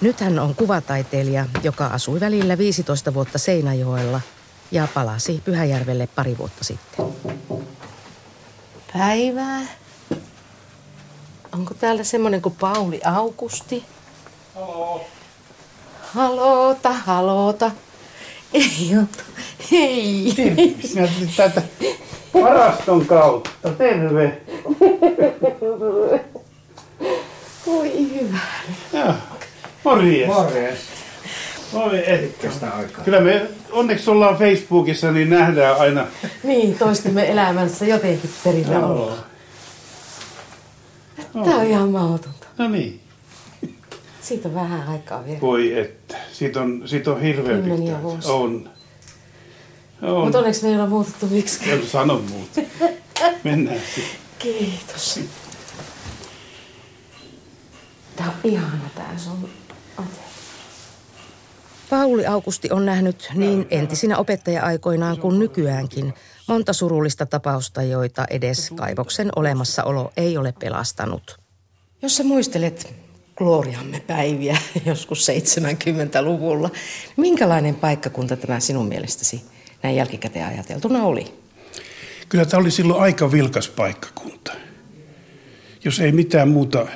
Nyt 0.00 0.20
hän 0.20 0.38
on 0.38 0.54
kuvataiteilija, 0.54 1.46
joka 1.62 1.86
asui 1.86 2.20
välillä 2.20 2.58
15 2.58 3.14
vuotta 3.14 3.38
Seinäjoella 3.38 4.20
ja 4.70 4.88
palasi 4.94 5.42
Pyhäjärvelle 5.44 6.08
pari 6.14 6.38
vuotta 6.38 6.64
sitten. 6.64 7.06
Päivää. 8.92 9.60
Onko 11.58 11.74
täällä 11.74 12.04
semmoinen 12.04 12.42
kuin 12.42 12.54
Pauli 12.60 13.00
Aukusti? 13.04 13.84
Halo. 14.54 15.04
Haloota, 16.00 16.92
haloota. 16.92 17.70
Ei 18.54 18.90
ota. 19.02 19.22
Hei. 19.70 20.34
Sinä 20.84 21.08
täältä 21.36 21.62
varaston 22.34 23.06
kautta. 23.06 23.50
Terve. 23.78 24.40
Voi 27.66 27.92
hyvä. 28.14 28.38
Morjes. 29.84 30.28
Morjes. 30.28 30.78
Oi. 31.74 32.18
Pitkästä 32.20 32.70
aikaa. 32.70 33.04
Kyllä 33.04 33.20
me 33.20 33.46
onneksi 33.72 34.10
ollaan 34.10 34.36
Facebookissa, 34.36 35.12
niin 35.12 35.30
nähdään 35.30 35.80
aina. 35.80 36.06
Niin, 36.42 36.78
toistemme 36.78 37.30
elämässä 37.30 37.86
jotenkin 37.86 38.30
perillä 38.44 38.86
ollaan. 38.86 39.27
Tämä 41.32 41.56
on 41.56 41.66
ihan 41.66 41.90
mahdotonta. 41.90 42.46
No 42.58 42.68
niin. 42.68 43.00
Siitä 44.22 44.48
on 44.48 44.54
vähän 44.54 44.88
aikaa 44.88 45.24
vielä. 45.24 45.40
Voi 45.40 45.78
että. 45.78 46.16
Siitä 46.32 46.60
on, 46.60 46.82
siitä 46.86 47.10
on 47.10 47.20
hirveän 47.20 47.62
Kymmeniä 47.62 48.02
vuosia. 48.02 48.32
On. 48.32 48.70
On. 50.02 50.24
Mutta 50.24 50.38
onneksi 50.38 50.62
me 50.62 50.68
ei 50.68 50.74
olla 50.74 50.86
muutettu 50.86 51.26
miksikään. 51.26 51.78
En 51.78 51.86
sano 51.86 52.22
muuta. 52.30 52.60
Mennään 53.44 53.80
sitten. 53.94 54.18
Kiitos. 54.38 55.20
Tää 58.16 58.26
on 58.26 58.50
ihana 58.50 58.90
tää 58.94 59.14
sun 59.16 59.48
ate. 59.96 60.08
Pauli 61.90 62.26
Aukusti 62.26 62.70
on 62.70 62.86
nähnyt 62.86 63.30
niin 63.34 63.66
entisinä 63.70 64.18
opettaja-aikoinaan 64.18 65.18
kuin 65.18 65.38
nykyäänkin 65.38 66.14
monta 66.48 66.72
surullista 66.72 67.26
tapausta, 67.26 67.82
joita 67.82 68.24
edes 68.30 68.70
kaivoksen 68.76 69.28
olemassaolo 69.36 70.12
ei 70.16 70.38
ole 70.38 70.54
pelastanut. 70.60 71.38
Jos 72.02 72.16
sä 72.16 72.24
muistelet 72.24 72.94
Gloriamme 73.36 74.00
päiviä 74.00 74.58
joskus 74.86 75.28
70-luvulla, 75.28 76.70
minkälainen 77.16 77.74
paikkakunta 77.74 78.36
tämä 78.36 78.60
sinun 78.60 78.88
mielestäsi 78.88 79.42
näin 79.82 79.96
jälkikäteen 79.96 80.46
ajateltuna 80.46 81.02
oli? 81.02 81.34
Kyllä 82.28 82.44
tämä 82.44 82.60
oli 82.60 82.70
silloin 82.70 83.02
aika 83.02 83.32
vilkas 83.32 83.68
paikkakunta. 83.68 84.52
Jos 85.84 86.00
ei 86.00 86.12
mitään 86.12 86.48
muuta 86.48 86.86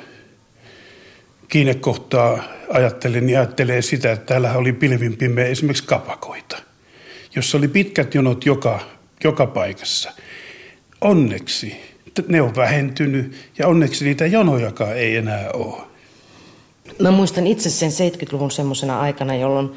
kiinnekohtaa 1.47 2.43
ajattele, 2.69 3.21
niin 3.21 3.37
ajattelee 3.37 3.81
sitä, 3.81 4.11
että 4.11 4.25
täällä 4.25 4.53
oli 4.53 4.73
pilvin 4.73 5.17
pimeä 5.17 5.45
esimerkiksi 5.45 5.83
kapakoita, 5.83 6.57
jossa 7.35 7.57
oli 7.57 7.67
pitkät 7.67 8.15
jonot 8.15 8.45
joka, 8.45 8.79
joka 9.23 9.47
paikassa. 9.47 10.11
Onneksi 11.01 11.75
ne 12.27 12.41
on 12.41 12.55
vähentynyt 12.55 13.35
ja 13.57 13.67
onneksi 13.67 14.05
niitä 14.05 14.25
jonojakaan 14.25 14.97
ei 14.97 15.15
enää 15.15 15.49
ole. 15.53 15.81
Mä 16.99 17.11
muistan 17.11 17.47
itse 17.47 17.69
sen 17.69 17.91
70-luvun 17.91 18.51
semmoisena 18.51 18.99
aikana, 18.99 19.35
jolloin 19.35 19.71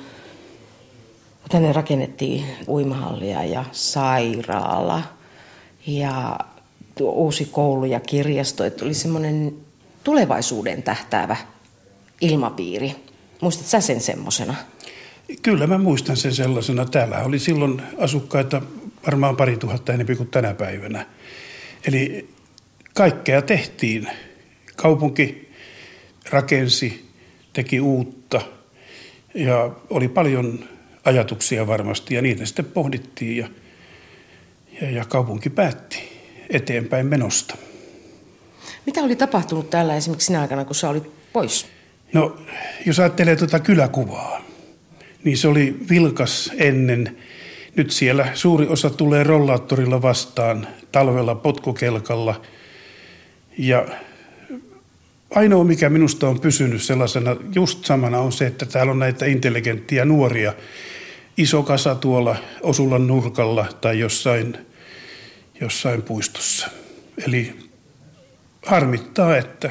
tänne 1.48 1.72
rakennettiin 1.72 2.44
uimahallia 2.68 3.44
ja 3.44 3.64
sairaala 3.72 5.02
ja 5.86 6.38
uusi 7.00 7.44
koulu 7.44 7.84
ja 7.84 8.00
kirjasto. 8.00 8.64
Että 8.64 8.84
oli 8.84 8.94
semmoinen 8.94 9.56
tulevaisuuden 10.04 10.82
tähtäävä 10.82 11.36
ilmapiiri. 12.20 12.94
Muistat 13.40 13.66
sä 13.66 13.80
sen 13.80 14.00
semmoisena? 14.00 14.54
Kyllä 15.42 15.66
mä 15.66 15.78
muistan 15.78 16.16
sen 16.16 16.34
sellaisena. 16.34 16.84
Täällä 16.84 17.18
oli 17.24 17.38
silloin 17.38 17.82
asukkaita 17.98 18.62
varmaan 19.06 19.36
pari 19.36 19.56
tuhatta 19.56 19.92
enemmän 19.92 20.16
kuin 20.16 20.28
tänä 20.28 20.54
päivänä. 20.54 21.06
Eli 21.86 22.30
kaikkea 22.94 23.42
tehtiin. 23.42 24.08
Kaupunki 24.76 25.52
rakensi, 26.30 27.10
teki 27.52 27.80
uutta 27.80 28.40
ja 29.34 29.70
oli 29.90 30.08
paljon 30.08 30.64
ajatuksia 31.04 31.66
varmasti 31.66 32.14
ja 32.14 32.22
niitä 32.22 32.46
sitten 32.46 32.64
pohdittiin 32.64 33.36
ja, 33.36 33.48
ja, 34.80 34.90
ja 34.90 35.04
kaupunki 35.04 35.50
päätti 35.50 35.98
eteenpäin 36.50 37.06
menosta. 37.06 37.56
Mitä 38.86 39.00
oli 39.00 39.16
tapahtunut 39.16 39.70
täällä 39.70 39.96
esimerkiksi 39.96 40.26
sinä 40.26 40.40
aikana, 40.40 40.64
kun 40.64 40.74
sä 40.74 40.88
olit 40.88 41.32
pois? 41.32 41.66
No, 42.12 42.36
jos 42.86 42.98
ajattelee 42.98 43.36
tuota 43.36 43.60
kyläkuvaa, 43.60 44.40
niin 45.24 45.36
se 45.36 45.48
oli 45.48 45.76
vilkas 45.90 46.52
ennen. 46.56 47.16
Nyt 47.76 47.90
siellä 47.90 48.28
suuri 48.34 48.66
osa 48.66 48.90
tulee 48.90 49.24
rollaattorilla 49.24 50.02
vastaan, 50.02 50.66
talvella 50.92 51.34
potkukelkalla. 51.34 52.40
Ja 53.58 53.86
ainoa, 55.34 55.64
mikä 55.64 55.90
minusta 55.90 56.28
on 56.28 56.40
pysynyt 56.40 56.82
sellaisena 56.82 57.36
just 57.54 57.84
samana, 57.84 58.18
on 58.18 58.32
se, 58.32 58.46
että 58.46 58.66
täällä 58.66 58.92
on 58.92 58.98
näitä 58.98 59.26
intelligenttiä 59.26 60.04
nuoria. 60.04 60.54
Iso 61.36 61.62
kasa 61.62 61.94
tuolla 61.94 62.36
Osulan 62.62 63.06
nurkalla 63.06 63.66
tai 63.80 63.98
jossain, 63.98 64.58
jossain 65.60 66.02
puistossa. 66.02 66.68
Eli 67.26 67.56
harmittaa, 68.66 69.36
että 69.36 69.70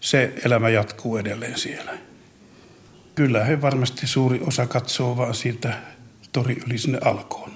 se 0.00 0.32
elämä 0.44 0.68
jatkuu 0.68 1.16
edelleen 1.16 1.58
siellä. 1.58 1.92
Kyllä 3.14 3.44
he 3.44 3.62
varmasti 3.62 4.06
suuri 4.06 4.40
osa 4.46 4.66
katsoo 4.66 5.16
vaan 5.16 5.34
siitä 5.34 5.74
tori 6.32 6.56
yli 6.66 6.78
sinne 6.78 6.98
alkoon 7.04 7.52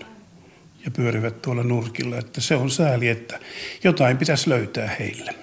ja 0.84 0.90
pyörivät 0.90 1.42
tuolla 1.42 1.62
nurkilla, 1.62 2.18
että 2.18 2.40
se 2.40 2.56
on 2.56 2.70
sääli, 2.70 3.08
että 3.08 3.38
jotain 3.84 4.16
pitäisi 4.16 4.50
löytää 4.50 4.96
heille. 4.98 5.34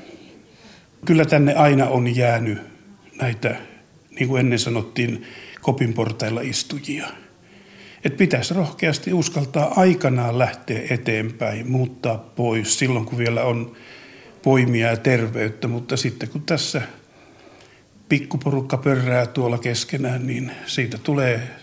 Kyllä 1.06 1.26
tänne 1.26 1.54
aina 1.54 1.88
on 1.88 2.16
jäänyt 2.16 2.58
näitä, 3.22 3.56
niin 4.20 4.28
kuin 4.28 4.40
ennen 4.40 4.60
sanottiin, 4.60 5.26
kopin 5.62 5.94
portailla 5.94 6.42
istujia. 6.42 7.08
Että 8.04 8.18
pitäisi 8.18 8.54
rohkeasti 8.54 9.14
uskaltaa 9.14 9.74
aikanaan 9.76 10.40
lähteä 10.40 10.82
eteenpäin, 10.90 11.72
muuttaa 11.72 12.18
pois 12.18 12.80
silloin, 12.80 13.06
kun 13.06 13.18
vielä 13.18 13.44
on 13.44 13.76
voimia 14.46 14.88
ja 14.88 14.98
terveyttä, 14.98 15.68
mutta 15.68 15.98
sitten 15.98 16.30
kun 16.30 16.42
tässä 16.42 16.82
pikkuporukka 18.10 18.78
pörrää 18.78 19.26
tuolla 19.26 19.58
keskenään, 19.58 20.28
niin 20.28 20.52
siitä 20.66 20.98
tulee 20.98 21.63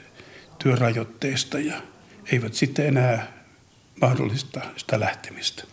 työrajoitteista 0.62 1.58
ja 1.58 1.80
eivät 2.32 2.54
sitten 2.54 2.86
enää 2.86 3.32
mahdollista 4.00 4.60
sitä 4.76 5.00
lähtemistä. 5.00 5.64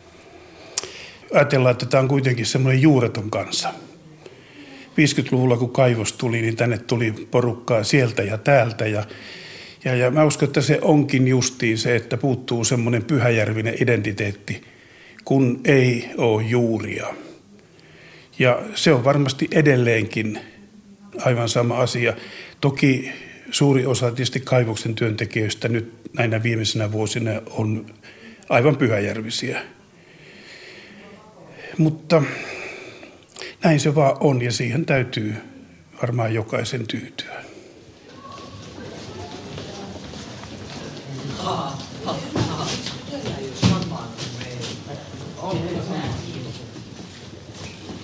Ajatellaan, 1.34 1.72
että 1.72 1.86
tämä 1.86 2.02
on 2.02 2.08
kuitenkin 2.08 2.46
semmoinen 2.46 2.82
juureton 2.82 3.30
kansa. 3.30 3.74
50-luvulla, 4.98 5.58
kun 5.58 5.72
kaivos 5.72 6.14
tuli, 6.14 6.42
niin 6.42 6.56
tänne 6.56 6.78
tuli 6.78 7.12
porukkaa 7.12 7.84
sieltä 7.84 8.24
ja 8.24 8.38
täältä. 8.38 8.88
Ja, 8.88 9.04
ja, 9.86 9.96
ja 9.96 10.12
mä 10.12 10.24
uskon, 10.24 10.48
että 10.48 10.62
se 10.62 10.80
onkin 10.82 11.28
justiin 11.28 11.78
se, 11.78 11.96
että 11.96 12.18
puuttuu 12.18 12.64
semmoinen 12.64 13.04
pyhäjärvinen 13.04 13.76
identiteetti, 13.82 14.64
kun 15.26 15.62
ei 15.66 16.10
ole 16.18 16.44
juuria. 16.44 17.08
Ja 18.40 18.62
se 18.76 18.94
on 18.94 19.04
varmasti 19.04 19.48
edelleenkin 19.52 20.40
aivan 21.26 21.50
sama 21.50 21.78
asia. 21.78 22.14
Toki 22.62 23.12
suuri 23.52 23.86
osa 23.86 24.06
tietysti 24.06 24.40
kaivoksen 24.40 24.96
työntekijöistä 24.96 25.68
nyt 25.68 25.94
näinä 26.14 26.44
viimeisinä 26.44 26.92
vuosina 26.92 27.32
on 27.50 27.86
aivan 28.50 28.76
pyhäjärvisiä. 28.76 29.62
Mutta 31.78 32.24
näin 33.64 33.80
se 33.80 33.96
vaan 33.96 34.18
on 34.20 34.42
ja 34.42 34.52
siihen 34.52 34.86
täytyy 34.86 35.36
varmaan 36.02 36.34
jokaisen 36.34 36.88
tyytyä. 36.88 37.44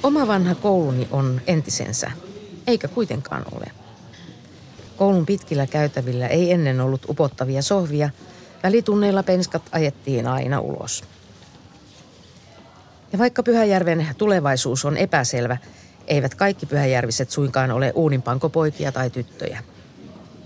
Oma 0.04 0.28
vanha 0.28 0.56
kouluni 0.56 1.08
on 1.12 1.42
entisensä, 1.48 2.12
eikä 2.68 2.88
kuitenkaan 2.88 3.46
ole. 3.52 3.83
Koulun 5.04 5.26
pitkillä 5.26 5.68
käytävillä 5.68 6.28
ei 6.28 6.52
ennen 6.52 6.82
ollut 6.82 7.10
upottavia 7.10 7.62
sohvia, 7.62 8.10
välitunneilla 8.64 9.24
penskat 9.24 9.62
ajettiin 9.72 10.28
aina 10.28 10.60
ulos. 10.60 11.04
Ja 13.14 13.20
vaikka 13.20 13.44
Pyhäjärven 13.44 14.08
tulevaisuus 14.18 14.86
on 14.86 14.98
epäselvä, 14.98 15.58
eivät 16.08 16.36
kaikki 16.36 16.66
pyhäjärviset 16.66 17.30
suinkaan 17.30 17.72
ole 17.72 17.92
uuninpankopoikia 17.96 18.92
tai 18.92 19.10
tyttöjä. 19.10 19.64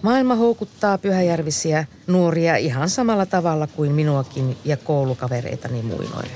Maailma 0.01 0.35
houkuttaa 0.35 0.97
pyhäjärvisiä 0.97 1.85
nuoria 2.07 2.55
ihan 2.55 2.89
samalla 2.89 3.25
tavalla 3.25 3.67
kuin 3.67 3.91
minuakin 3.91 4.57
ja 4.65 4.77
koulukavereitani 4.77 5.81
muinoin. 5.81 6.31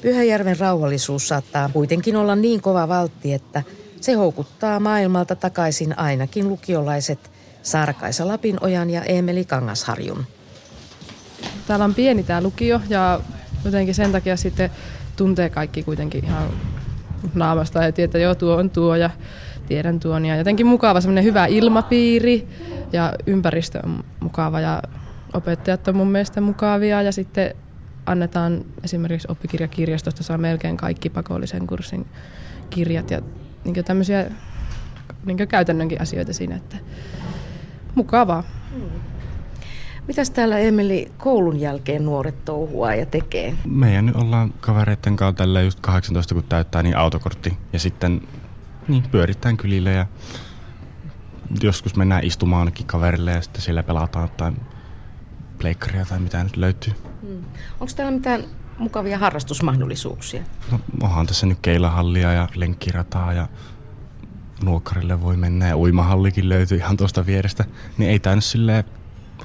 Pyhäjärven 0.00 0.58
rauhallisuus 0.58 1.28
saattaa 1.28 1.70
kuitenkin 1.72 2.16
olla 2.16 2.36
niin 2.36 2.60
kova 2.60 2.88
valtti, 2.88 3.32
että 3.32 3.62
se 4.02 4.12
houkuttaa 4.12 4.80
maailmalta 4.80 5.36
takaisin 5.36 5.98
ainakin 5.98 6.48
lukiolaiset 6.48 7.30
Sarkaisa 7.62 8.28
Lapinojan 8.28 8.90
ja 8.90 9.02
Emeli 9.02 9.44
Kangasharjun. 9.44 10.24
Täällä 11.66 11.84
on 11.84 11.94
pieni 11.94 12.22
tämä 12.22 12.42
lukio 12.42 12.80
ja 12.88 13.20
jotenkin 13.64 13.94
sen 13.94 14.12
takia 14.12 14.36
sitten 14.36 14.70
tuntee 15.16 15.50
kaikki 15.50 15.82
kuitenkin 15.82 16.24
ihan 16.24 16.48
naamasta 17.34 17.82
ja 17.82 17.92
tietää, 17.92 18.04
että 18.04 18.18
joo 18.18 18.34
tuo 18.34 18.56
on 18.56 18.70
tuo 18.70 18.96
ja 18.96 19.10
tiedän 19.66 20.00
tuon. 20.00 20.26
Ja 20.26 20.36
jotenkin 20.36 20.66
mukava 20.66 21.00
semmoinen 21.00 21.24
hyvä 21.24 21.46
ilmapiiri 21.46 22.48
ja 22.92 23.12
ympäristö 23.26 23.80
on 23.84 24.04
mukava 24.20 24.60
ja 24.60 24.82
opettajat 25.34 25.88
on 25.88 25.96
mun 25.96 26.10
mielestä 26.10 26.40
mukavia 26.40 27.02
ja 27.02 27.12
sitten 27.12 27.54
annetaan 28.06 28.64
esimerkiksi 28.84 29.28
oppikirjakirjastosta 29.30 30.22
saa 30.22 30.38
melkein 30.38 30.76
kaikki 30.76 31.10
pakollisen 31.10 31.66
kurssin 31.66 32.06
kirjat 32.70 33.10
ja 33.10 33.22
niin 33.64 33.84
tämmöisiä 33.84 34.30
niin 35.24 35.48
käytännönkin 35.48 36.00
asioita 36.00 36.32
siinä, 36.32 36.56
että 36.56 36.76
mukavaa. 37.94 38.44
Hmm. 38.74 38.90
Mitäs 40.08 40.30
täällä 40.30 40.58
Emeli 40.58 41.12
koulun 41.18 41.60
jälkeen 41.60 42.04
nuoret 42.04 42.44
touhua 42.44 42.94
ja 42.94 43.06
tekee? 43.06 43.54
Meidän 43.64 44.06
nyt 44.06 44.16
ollaan 44.16 44.54
kavereiden 44.60 45.16
kanssa 45.16 45.36
tällä 45.36 45.62
just 45.62 45.80
18 45.80 46.34
kun 46.34 46.44
täyttää 46.44 46.82
niin 46.82 46.96
autokortti 46.96 47.58
ja 47.72 47.78
sitten 47.78 48.20
niin, 48.88 49.02
pyöritään 49.10 49.56
kylille 49.56 49.92
ja 49.92 50.06
joskus 51.62 51.96
mennään 51.96 52.24
istumaan 52.24 52.60
ainakin 52.60 52.86
kaverille 52.86 53.30
ja 53.30 53.42
sitten 53.42 53.62
siellä 53.62 53.82
pelataan 53.82 54.24
jotain 54.24 54.56
pleikkaria 55.58 56.04
tai 56.04 56.18
mitä 56.18 56.44
nyt 56.44 56.56
löytyy. 56.56 56.92
Hmm. 57.22 57.44
Onko 57.80 57.92
täällä 57.96 58.12
mitään 58.12 58.44
mukavia 58.78 59.18
harrastusmahdollisuuksia? 59.18 60.42
No, 60.70 60.80
onhan 61.02 61.26
tässä 61.26 61.46
nyt 61.46 61.58
keilahallia 61.62 62.32
ja 62.32 62.48
lenkkirataa 62.54 63.32
ja 63.32 63.48
nuokkarille 64.64 65.22
voi 65.22 65.36
mennä 65.36 65.68
ja 65.68 65.76
uimahallikin 65.76 66.48
löytyy 66.48 66.78
ihan 66.78 66.96
tuosta 66.96 67.26
vierestä. 67.26 67.64
Niin 67.98 68.10
ei 68.10 68.18
tää 68.18 68.34
nyt 68.34 68.44
silleen, 68.44 68.84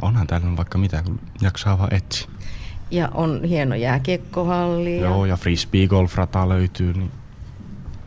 onhan 0.02 0.28
täällä 0.28 0.58
vaikka 0.58 0.78
mitä, 0.78 1.04
kun 1.04 1.20
jaksaa 1.42 1.78
vaan 1.78 1.94
etsiä. 1.94 2.30
Ja 2.92 3.10
on 3.14 3.44
hieno 3.44 3.76
jääkiekkohalli. 3.76 5.00
Joo, 5.00 5.26
ja 5.26 5.38
frisbee 5.38 5.88
golfrata 5.88 6.50
löytyy. 6.50 6.94
Niin... 6.94 7.12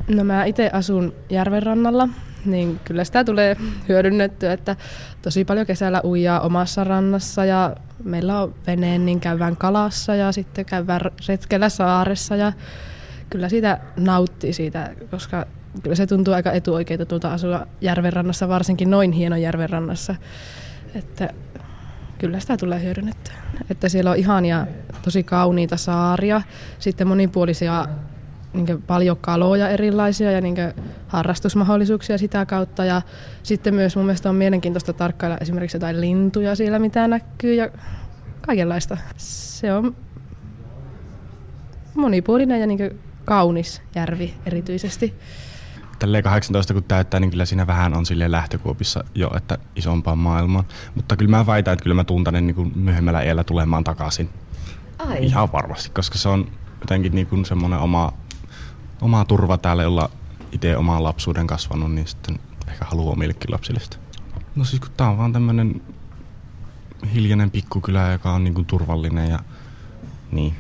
No 0.09 0.25
mä 0.25 0.45
itse 0.45 0.71
asun 0.73 1.13
järvenrannalla, 1.31 2.09
niin 2.45 2.81
kyllä 2.85 3.05
sitä 3.05 3.25
tulee 3.25 3.57
hyödynnettyä, 3.89 4.53
että 4.53 4.77
tosi 5.23 5.45
paljon 5.45 5.67
kesällä 5.67 6.01
uijaa 6.05 6.41
omassa 6.41 6.85
rannassa 6.85 7.45
ja 7.45 7.77
meillä 8.05 8.43
on 8.43 8.55
veneen, 8.67 9.07
niin 9.07 9.21
käydään 9.21 9.57
kalassa 9.57 10.15
ja 10.15 10.33
sitten 10.33 10.65
käydään 10.65 11.01
retkellä 11.29 11.69
saaressa 11.69 12.37
ja 12.37 12.53
kyllä 13.31 13.49
siitä 13.49 13.81
nauttii 13.97 14.53
siitä, 14.53 14.91
koska 15.11 15.47
kyllä 15.83 15.97
se 15.97 16.07
tuntuu 16.07 16.35
aika 16.35 16.53
etuoikeutetulta 16.53 17.33
asua 17.33 17.67
järvenrannassa, 17.81 18.49
varsinkin 18.49 18.91
noin 18.91 19.13
hieno 19.13 19.37
järvenrannassa. 19.37 20.15
Että 20.95 21.31
kyllä 22.19 22.41
sitä 22.41 22.57
tulee 22.57 22.83
hyödynnettyä. 22.83 23.35
Että 23.71 23.89
siellä 23.89 24.11
on 24.11 24.17
ihania, 24.17 24.67
tosi 25.03 25.23
kauniita 25.23 25.77
saaria, 25.77 26.43
sitten 26.79 27.07
monipuolisia 27.09 27.87
niin 28.53 28.83
paljon 28.87 29.17
kaloja 29.17 29.69
erilaisia 29.69 30.31
ja 30.31 30.41
niin 30.41 30.57
harrastusmahdollisuuksia 31.09 32.19
sitä 32.19 32.47
kautta. 32.47 32.85
Ja 32.85 33.03
sitten 33.43 33.75
myös 33.75 33.97
mun 33.97 34.05
mielestä 34.05 34.29
on 34.29 34.35
mielenkiintoista 34.35 34.93
tarkkailla 34.93 35.39
esimerkiksi 35.41 35.77
jotain 35.77 36.01
lintuja 36.01 36.55
siellä, 36.55 36.79
mitä 36.79 37.09
näkyy 37.09 37.55
ja 37.55 37.71
kaikenlaista. 38.41 38.97
Se 39.17 39.73
on 39.73 39.97
monipuolinen 41.95 42.61
ja 42.61 42.67
niin 42.67 43.01
kaunis 43.25 43.83
järvi 43.95 44.35
erityisesti. 44.47 45.15
Tälleen 45.99 46.25
18 46.25 46.75
kun 46.75 46.85
täyttää, 46.85 47.21
niin 47.21 47.31
kyllä 47.31 47.45
siinä 47.45 47.67
vähän 47.67 47.95
on 47.95 48.07
sille 48.07 48.31
lähtökuopissa 48.31 49.05
jo, 49.15 49.31
että 49.37 49.59
isompaan 49.77 50.19
maailmaan. 50.19 50.65
Mutta 50.95 51.17
kyllä 51.17 51.31
mä 51.31 51.47
väitän, 51.47 51.73
että 51.73 51.83
kyllä 51.83 51.95
mä 51.95 52.05
tuntanen 52.05 52.47
niin 52.47 52.73
myöhemmällä 52.75 53.23
iällä 53.23 53.45
tulemaan 53.45 53.85
takaisin. 53.85 54.31
Ai. 54.99 55.25
Ihan 55.25 55.53
varmasti, 55.53 55.91
koska 55.91 56.19
se 56.19 56.29
on 56.29 56.47
jotenkin 56.81 57.15
niin 57.15 57.27
kuin 57.27 57.45
semmoinen 57.45 57.79
oma, 57.79 58.13
oma 59.01 59.25
turva 59.25 59.59
täällä, 59.59 59.83
jolla 59.83 60.11
itse 60.53 60.77
oman 60.77 61.05
lapsuuden 61.05 61.47
kasvanut, 61.47 61.93
niin 61.93 62.07
sitten 62.07 62.39
ehkä 62.69 62.85
haluaa 62.85 63.13
omillekin 63.13 63.53
lapsille 63.53 63.81
sitä. 63.81 63.97
No 64.57 64.65
siis 64.65 64.81
kun 64.81 64.91
tää 64.97 65.11
on 65.11 65.19
vaan 65.19 65.33
tämmönen 65.33 65.83
hiljainen 67.15 67.51
pikkukylä, 67.51 68.13
joka 68.13 68.33
on 68.33 68.45
niin 68.45 68.55
kuin 68.55 68.67
turvallinen 68.67 69.31
ja 69.31 69.39
niin, 70.33 70.55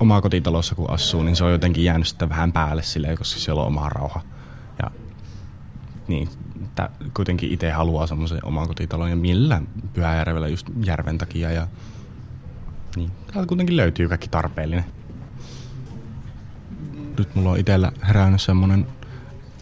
omaa 0.00 0.20
kotitalossa 0.20 0.74
kun 0.74 0.90
asuu, 0.90 1.22
niin 1.22 1.36
se 1.36 1.44
on 1.44 1.52
jotenkin 1.52 1.84
jäänyt 1.84 2.08
sitten 2.08 2.28
vähän 2.28 2.52
päälle 2.52 2.82
sille, 2.82 3.16
koska 3.16 3.40
siellä 3.40 3.60
on 3.60 3.66
oma 3.66 3.88
rauha. 3.88 4.20
Ja 4.82 4.90
niin, 6.08 6.28
että 6.62 6.90
kuitenkin 7.14 7.52
itse 7.52 7.70
haluaa 7.70 8.06
semmoisen 8.06 8.44
oman 8.44 8.68
kotitalon 8.68 9.10
ja 9.10 9.16
millään 9.16 9.68
Pyhäjärvellä 9.92 10.48
just 10.48 10.66
järven 10.84 11.18
takia. 11.18 11.50
Ja, 11.50 11.66
niin, 12.96 13.10
täällä 13.32 13.46
kuitenkin 13.46 13.76
löytyy 13.76 14.08
kaikki 14.08 14.28
tarpeellinen. 14.28 14.84
Nyt 17.18 17.34
mulla 17.34 17.50
on 17.50 17.58
itsellä 17.58 17.92
herännyt 18.08 18.40
semmonen, 18.40 18.86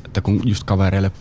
että 0.05 0.21
kun 0.21 0.41
just 0.45 0.65
kavereille 0.65 1.13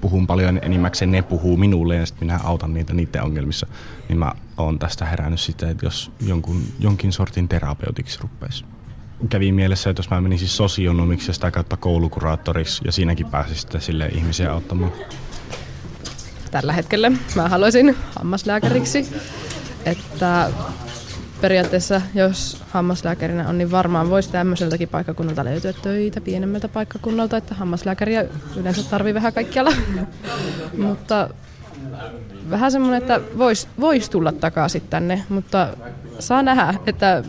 puhun 0.00 0.26
paljon, 0.26 0.54
niin 0.54 0.64
enimmäkseen 0.64 1.10
ne 1.10 1.22
puhuu 1.22 1.56
minulle 1.56 1.96
ja 1.96 2.06
sitten 2.06 2.28
minä 2.28 2.40
autan 2.44 2.74
niitä 2.74 2.92
niiden 2.92 3.22
ongelmissa, 3.22 3.66
niin 4.08 4.18
mä 4.18 4.32
oon 4.56 4.78
tästä 4.78 5.04
herännyt 5.04 5.40
sitten, 5.40 5.68
että 5.68 5.86
jos 5.86 6.12
jonkun, 6.20 6.62
jonkin 6.78 7.12
sortin 7.12 7.48
terapeutiksi 7.48 8.18
ruppeisi. 8.22 8.64
Kävi 9.28 9.52
mielessä, 9.52 9.90
että 9.90 10.00
jos 10.00 10.10
mä 10.10 10.20
menisin 10.20 10.48
sosionomiksi 10.48 11.30
ja 11.30 11.34
sitä 11.34 11.50
kautta 11.50 11.76
koulukuraattoriksi 11.76 12.82
ja 12.84 12.92
siinäkin 12.92 13.26
pääsisin 13.26 13.60
sitten 13.60 13.80
sille 13.80 14.06
ihmisiä 14.06 14.52
auttamaan. 14.52 14.92
Tällä 16.50 16.72
hetkellä 16.72 17.12
mä 17.34 17.48
haluaisin 17.48 17.96
hammaslääkäriksi, 18.16 19.14
että 19.84 20.50
periaatteessa, 21.40 22.00
jos 22.14 22.62
hammaslääkärinä 22.70 23.48
on, 23.48 23.58
niin 23.58 23.70
varmaan 23.70 24.10
voisi 24.10 24.30
tämmöiseltäkin 24.30 24.88
paikkakunnalta 24.88 25.44
löytyä 25.44 25.72
töitä 25.72 26.20
pienemmältä 26.20 26.68
paikkakunnalta, 26.68 27.36
että 27.36 27.54
hammaslääkäriä 27.54 28.24
yleensä 28.56 28.90
tarvii 28.90 29.14
vähän 29.14 29.32
kaikkialla. 29.32 29.72
mutta 30.86 31.28
vähän 32.50 32.72
semmoinen, 32.72 33.02
että 33.02 33.20
voisi 33.38 33.68
vois 33.80 34.10
tulla 34.10 34.32
takaisin 34.32 34.82
tänne, 34.90 35.24
mutta 35.28 35.68
saa 36.18 36.42
nähdä, 36.42 36.74
että 36.86 37.22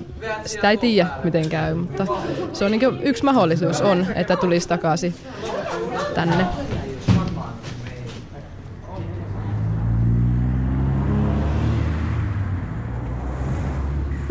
sitä 0.46 0.70
ei 0.70 0.78
tiedä 0.78 1.10
miten 1.24 1.50
käy, 1.50 1.76
mutta 1.76 2.08
se 2.54 2.66
on 2.66 2.72
niin 2.72 2.82
yksi 3.02 3.24
mahdollisuus 3.24 3.82
on, 3.82 4.08
että 4.16 4.36
tulisi 4.36 4.68
takaisin 4.68 5.16
tänne. 6.16 6.46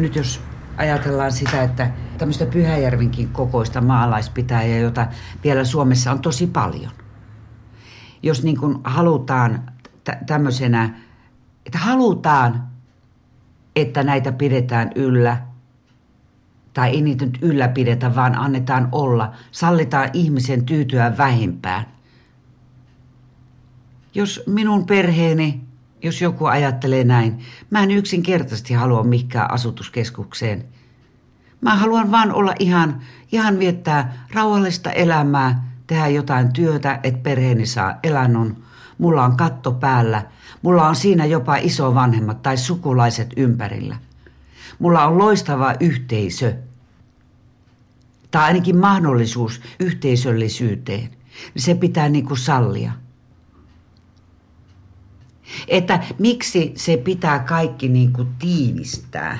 Nyt 0.02 0.16
jos 0.16 0.40
ajatellaan 0.76 1.32
sitä, 1.32 1.62
että 1.62 1.90
tämmöistä 2.18 2.46
Pyhäjärvinkin 2.46 3.28
kokoista 3.28 3.80
maalaispitäjää, 3.80 4.78
jota 4.78 5.06
vielä 5.44 5.64
Suomessa 5.64 6.12
on 6.12 6.20
tosi 6.20 6.46
paljon. 6.46 6.90
Jos 8.22 8.42
niin 8.42 8.56
kuin 8.56 8.78
halutaan 8.84 9.62
t- 10.04 10.26
tämmöisenä, 10.26 10.94
että 11.66 11.78
halutaan, 11.78 12.68
että 13.76 14.02
näitä 14.02 14.32
pidetään 14.32 14.90
yllä, 14.94 15.36
tai 16.72 16.90
ei 16.90 17.02
niitä 17.02 17.26
nyt 17.26 17.38
ylläpidetä, 17.42 18.14
vaan 18.14 18.38
annetaan 18.38 18.88
olla, 18.92 19.32
sallitaan 19.50 20.10
ihmisen 20.12 20.64
tyytyä 20.64 21.18
vähimpään. 21.18 21.86
Jos 24.14 24.42
minun 24.46 24.86
perheeni 24.86 25.69
jos 26.02 26.22
joku 26.22 26.46
ajattelee 26.46 27.04
näin. 27.04 27.38
Mä 27.70 27.82
en 27.82 27.90
yksinkertaisesti 27.90 28.74
halua 28.74 29.04
mikään 29.04 29.50
asutuskeskukseen. 29.50 30.64
Mä 31.60 31.74
haluan 31.74 32.10
vaan 32.10 32.32
olla 32.32 32.54
ihan, 32.58 33.00
ihan 33.32 33.58
viettää 33.58 34.26
rauhallista 34.34 34.90
elämää, 34.90 35.72
tehdä 35.86 36.08
jotain 36.08 36.52
työtä, 36.52 37.00
että 37.02 37.20
perheeni 37.22 37.66
saa 37.66 37.98
elannon. 38.02 38.56
Mulla 38.98 39.24
on 39.24 39.36
katto 39.36 39.72
päällä. 39.72 40.22
Mulla 40.62 40.88
on 40.88 40.96
siinä 40.96 41.26
jopa 41.26 41.56
isovanhemmat 41.56 42.42
tai 42.42 42.56
sukulaiset 42.56 43.30
ympärillä. 43.36 43.96
Mulla 44.78 45.06
on 45.06 45.18
loistava 45.18 45.74
yhteisö. 45.80 46.54
Tai 48.30 48.44
ainakin 48.44 48.76
mahdollisuus 48.76 49.60
yhteisöllisyyteen. 49.80 51.10
Se 51.56 51.74
pitää 51.74 52.08
niinku 52.08 52.36
sallia. 52.36 52.92
Että 55.68 56.00
miksi 56.18 56.72
se 56.76 56.96
pitää 56.96 57.38
kaikki 57.38 57.88
niin 57.88 58.12
kuin 58.12 58.28
tiivistää, 58.38 59.38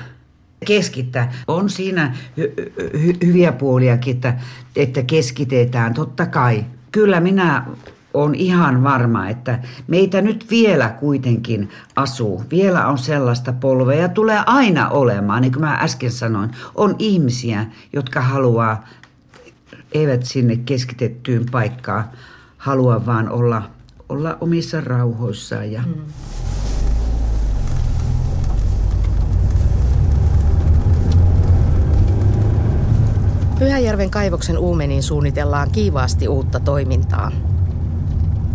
keskittää. 0.65 1.33
On 1.47 1.69
siinä 1.69 2.15
hy- 2.39 2.71
hy- 2.93 3.17
hyviä 3.25 3.51
puoliakin, 3.51 4.15
että, 4.15 4.33
että 4.75 5.03
keskitetään, 5.03 5.93
totta 5.93 6.25
kai. 6.25 6.65
Kyllä 6.91 7.19
minä 7.19 7.65
on 8.13 8.35
ihan 8.35 8.83
varma, 8.83 9.29
että 9.29 9.59
meitä 9.87 10.21
nyt 10.21 10.45
vielä 10.49 10.89
kuitenkin 10.89 11.69
asuu. 11.95 12.43
Vielä 12.51 12.87
on 12.87 12.97
sellaista 12.97 13.53
polvea 13.53 14.01
ja 14.01 14.09
tulee 14.09 14.43
aina 14.45 14.89
olemaan, 14.89 15.41
niin 15.41 15.51
kuin 15.51 15.61
mä 15.61 15.73
äsken 15.73 16.11
sanoin. 16.11 16.51
On 16.75 16.95
ihmisiä, 16.99 17.65
jotka 17.93 18.21
haluaa, 18.21 18.87
eivät 19.91 20.25
sinne 20.25 20.55
keskitettyyn 20.55 21.45
paikkaan, 21.51 22.03
halua 22.57 23.05
vaan 23.05 23.29
olla 23.29 23.63
olla 24.11 24.37
omissa 24.41 24.81
rauhoissaan. 24.81 25.71
Ja... 25.71 25.81
Mm. 25.81 25.93
Pyhäjärven 33.59 34.09
kaivoksen 34.09 34.57
uumeniin 34.57 35.03
suunnitellaan 35.03 35.71
kiivaasti 35.71 36.27
uutta 36.27 36.59
toimintaa. 36.59 37.31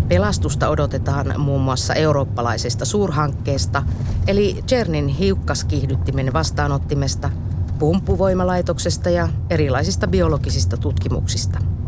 Pelastusta 0.08 0.68
odotetaan 0.68 1.40
muun 1.40 1.62
muassa 1.62 1.94
eurooppalaisesta 1.94 2.84
suurhankkeesta, 2.84 3.82
eli 4.26 4.62
Cernin 4.66 5.08
hiukkaskiihdyttimen 5.08 6.32
vastaanottimesta, 6.32 7.30
pumppuvoimalaitoksesta 7.78 9.10
ja 9.10 9.28
erilaisista 9.50 10.06
biologisista 10.06 10.76
tutkimuksista– 10.76 11.58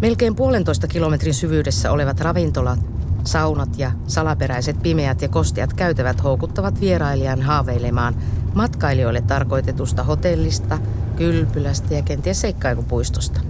Melkein 0.00 0.36
puolentoista 0.36 0.86
kilometrin 0.86 1.34
syvyydessä 1.34 1.92
olevat 1.92 2.20
ravintolat, 2.20 2.78
saunat 3.24 3.78
ja 3.78 3.92
salaperäiset 4.06 4.82
pimeät 4.82 5.22
ja 5.22 5.28
kosteat 5.28 5.72
käytävät 5.72 6.24
houkuttavat 6.24 6.80
vierailijan 6.80 7.42
haaveilemaan 7.42 8.14
matkailijoille 8.54 9.20
tarkoitetusta 9.20 10.04
hotellista, 10.04 10.78
kylpylästä 11.16 11.94
ja 11.94 12.02
kenties 12.02 12.40
seikkailupuistosta. 12.40 13.40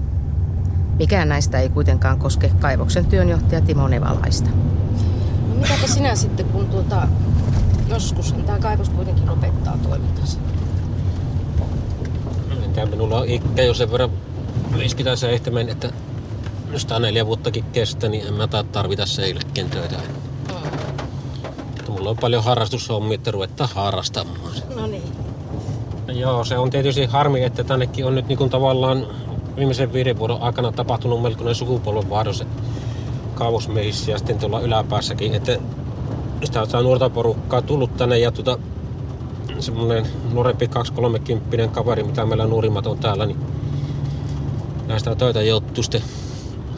Mikään 0.98 1.28
näistä 1.28 1.59
ei 1.59 1.68
kuitenkaan 1.68 2.18
koske 2.18 2.53
kaivoksen 2.61 3.07
työnjohtaja 3.07 3.61
Timo 3.61 3.88
Nevalaista. 3.88 4.51
No 5.48 5.55
mitäpä 5.55 5.86
sinä 5.86 6.16
sitten, 6.16 6.46
kun 6.46 6.66
tuota, 6.66 7.09
joskus 7.88 8.32
tämä 8.32 8.59
kaivos 8.59 8.88
kuitenkin 8.88 9.26
lopettaa 9.26 9.78
toimintansa? 9.82 10.38
Entä 12.64 12.86
minulla 12.86 13.18
on 13.18 13.28
ikkä 13.28 13.62
jo 13.62 13.74
sen 13.74 13.92
verran 13.92 14.11
riskitään 14.78 15.16
seihtämään, 15.16 15.68
että 15.68 15.92
jos 16.73 16.87
tämä 16.87 17.01
neljä 17.01 17.27
vuottakin 17.27 17.64
kestä, 17.73 18.09
niin 18.09 18.27
en 18.27 18.35
mä 18.35 18.47
taa 18.47 18.62
tarvita 18.62 19.07
seillekin 19.07 19.71
töitä. 19.71 19.97
Mm. 19.97 21.93
Mulla 21.93 22.11
on 22.11 22.16
paljon 22.16 22.45
harrastushommia, 22.45 23.14
että 23.14 23.31
ruvetaan 23.31 23.71
harrastamaan. 23.75 24.53
No 24.77 24.87
niin. 24.87 25.12
No 26.07 26.14
joo, 26.14 26.45
se 26.45 26.59
on 26.59 26.71
tietysti 26.71 27.07
harmi, 27.07 27.45
että 27.45 27.64
tännekin 27.64 28.07
on 28.07 28.14
nyt 28.14 28.29
niin 28.29 28.39
kuin 28.39 28.51
tavallaan 28.51 29.07
viimeisen 29.57 29.93
viiden 29.93 30.18
vuoden 30.18 30.43
aikana 30.43 30.73
tapahtunut 30.73 31.23
melkoinen 31.23 31.55
sukupolvenvaihdos 31.55 32.45
kaivosmiehissä 33.35 34.11
ja 34.11 34.18
sitten 34.18 34.39
tuolla 34.39 34.61
yläpäässäkin, 34.61 35.35
että 35.35 35.59
sitä 36.45 36.79
on 36.79 36.85
nuorta 36.85 37.11
porukkaa 37.11 37.62
tullut 37.62 37.97
tänne 37.97 38.18
ja 38.18 38.31
tuota, 38.31 38.59
semmoinen 39.59 40.07
nuorempi 40.33 40.71
2-30 41.66 41.68
kaveri, 41.68 42.03
mitä 42.03 42.27
meillä 42.27 42.47
nuorimmat 42.47 42.87
on 42.87 42.99
täällä, 42.99 43.27
niin 43.27 43.39
näistä 44.87 45.14
töitä 45.14 45.43
joutuu 45.43 45.83
sitten 45.83 46.03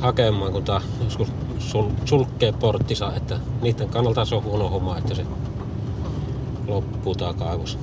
hakemaan, 0.03 0.53
kun 0.53 0.65
tämä 0.65 0.81
joskus 1.05 1.29
sul, 1.59 1.85
sulkee 2.05 2.53
porttisa, 2.53 3.13
että 3.17 3.39
niiden 3.63 3.89
kannalta 3.89 4.25
se 4.25 4.35
on 4.35 4.45
huono 4.45 4.69
homma, 4.69 4.99
että 4.99 5.15
se 5.15 5.27
loppuu 6.67 7.15
tämä 7.15 7.33
kaivos. 7.33 7.79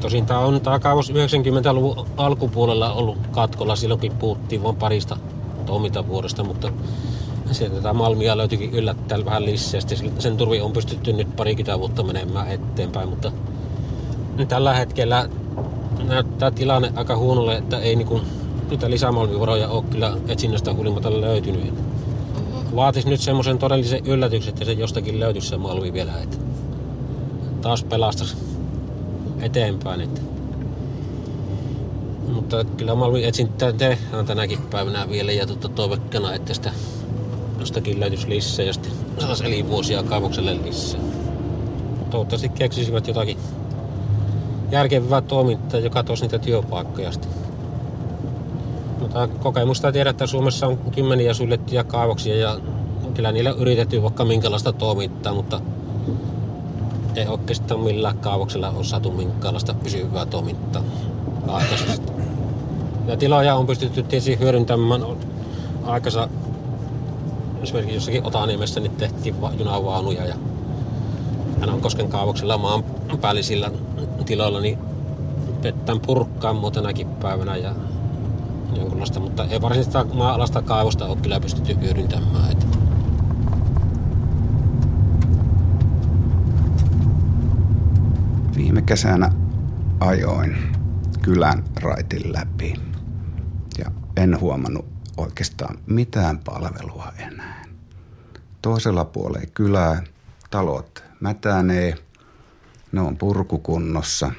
Tosin 0.00 0.26
tämä 0.26 0.40
on 0.40 0.60
tämä 0.60 0.78
kaivos 0.78 1.10
90-luvun 1.10 2.06
alkupuolella 2.16 2.92
ollut 2.92 3.18
katkolla, 3.30 3.76
silloinkin 3.76 4.12
puhuttiin 4.12 4.62
vain 4.62 4.76
parista 4.76 5.16
toimintavuodesta, 5.66 6.44
mutta 6.44 6.72
sieltä 7.52 7.76
tätä 7.76 7.92
malmia 7.92 8.36
löytyikin 8.36 8.72
yllättäen 8.72 9.24
vähän 9.24 9.44
lisää. 9.44 9.80
Sen 10.18 10.36
turvi 10.36 10.60
on 10.60 10.72
pystytty 10.72 11.12
nyt 11.12 11.36
parikymmentä 11.36 11.78
vuotta 11.78 12.02
menemään 12.02 12.48
eteenpäin, 12.48 13.08
mutta 13.08 13.32
tällä 14.48 14.74
hetkellä 14.74 15.28
näyttää 16.08 16.50
tilanne 16.50 16.92
aika 16.96 17.16
huonolle, 17.16 17.56
että 17.56 17.78
ei 17.78 17.96
niin 17.96 18.20
niitä 18.70 18.90
lisämalmivaroja 18.90 19.68
ole 19.68 19.84
kyllä 19.90 20.16
etsinnästä 20.28 20.72
huolimatta 20.72 21.20
löytynyt. 21.20 21.64
Mm-hmm. 21.64 22.76
Vaatisi 22.76 23.08
nyt 23.08 23.20
semmoisen 23.20 23.58
todellisen 23.58 24.06
yllätyksen, 24.06 24.52
että 24.52 24.64
se 24.64 24.72
jostakin 24.72 25.20
löytyisi 25.20 25.48
se 25.48 25.56
malmi 25.56 25.92
vielä, 25.92 26.12
että 26.22 26.36
taas 27.60 27.84
pelastaisi 27.84 28.36
eteenpäin. 29.40 30.00
Että. 30.00 30.20
Mutta 32.32 32.64
kyllä 32.64 32.94
malmi 32.94 33.24
etsintää 33.24 33.72
tehdään 33.72 34.26
tänäkin 34.26 34.58
päivänä 34.62 35.08
vielä 35.08 35.32
ja 35.32 35.46
tuota 35.46 35.68
toivekkana, 35.68 36.34
että 36.34 36.54
sitä 36.54 36.72
jostakin 37.58 38.00
löytyisi 38.00 38.28
lisää 38.28 38.66
ja 38.66 38.72
sitten 38.72 38.92
saisi 39.18 39.44
elinvuosia 39.44 40.02
kaivokselle 40.02 40.56
lisää. 40.64 41.00
Toivottavasti 42.10 42.48
keksisivät 42.48 43.08
jotakin 43.08 43.36
järkevää 44.70 45.20
toimintaa, 45.20 45.80
joka 45.80 46.02
toisi 46.02 46.22
niitä 46.22 46.38
työpaikkoja 46.38 47.12
sitten 47.12 47.43
mutta 49.04 49.28
kokemusta 49.28 49.92
tiedä, 49.92 50.10
että 50.10 50.26
Suomessa 50.26 50.66
on 50.66 50.78
kymmeniä 50.78 51.34
suljettuja 51.34 51.84
kaivoksia 51.84 52.36
ja 52.36 52.58
kyllä 53.14 53.32
niillä 53.32 53.50
yritetty 53.50 54.02
vaikka 54.02 54.24
minkälaista 54.24 54.72
toimintaa, 54.72 55.34
mutta 55.34 55.60
ei 57.16 57.26
oikeastaan 57.26 57.80
millään 57.80 58.18
kaavoksella 58.18 58.70
ole 58.70 58.84
saatu 58.84 59.10
minkäänlaista 59.10 59.74
pysyvää 59.74 60.26
toimintaa 60.26 60.82
aikaisesti. 61.46 62.12
Ja 63.06 63.16
tiloja 63.16 63.54
on 63.54 63.66
pystytty 63.66 64.02
tietysti 64.02 64.38
hyödyntämään 64.38 65.02
aikansa 65.84 66.28
esimerkiksi 67.62 67.94
jossakin 67.94 68.26
Otaniemessä 68.26 68.80
niin 68.80 68.96
tehtiin 68.96 69.36
junavaunuja 69.58 70.26
ja 70.26 70.34
hän 71.60 71.70
on 71.70 71.80
Kosken 71.80 72.08
kaavoksella 72.08 72.58
maan 72.58 72.84
päällisillä 73.20 73.70
tiloilla 74.26 74.60
niin 74.60 74.78
pettään 75.62 76.00
purkkaan 76.00 76.56
muutenakin 76.56 77.08
päivänä 77.08 77.56
ja 77.56 77.74
jonkunlaista, 78.76 79.20
mutta 79.20 79.44
ei 79.44 79.62
varsinaista 79.62 80.04
maa-alasta 80.04 80.62
kaivosta 80.62 81.06
ole 81.06 81.16
kyllä 81.16 81.40
pystytty 81.40 81.76
hyödyntämään. 81.80 82.52
Että. 82.52 82.66
Viime 88.56 88.82
kesänä 88.82 89.30
ajoin 90.00 90.56
kylän 91.22 91.64
raitin 91.80 92.32
läpi 92.32 92.74
ja 93.78 93.90
en 94.16 94.40
huomannut 94.40 94.86
oikeastaan 95.16 95.78
mitään 95.86 96.38
palvelua 96.38 97.12
enää. 97.18 97.64
Toisella 98.62 99.04
puolella 99.04 99.46
kylää 99.54 100.02
talot 100.50 101.04
mätänee, 101.20 101.94
ne 102.92 103.00
on 103.00 103.16
purkukunnossa. 103.16 104.30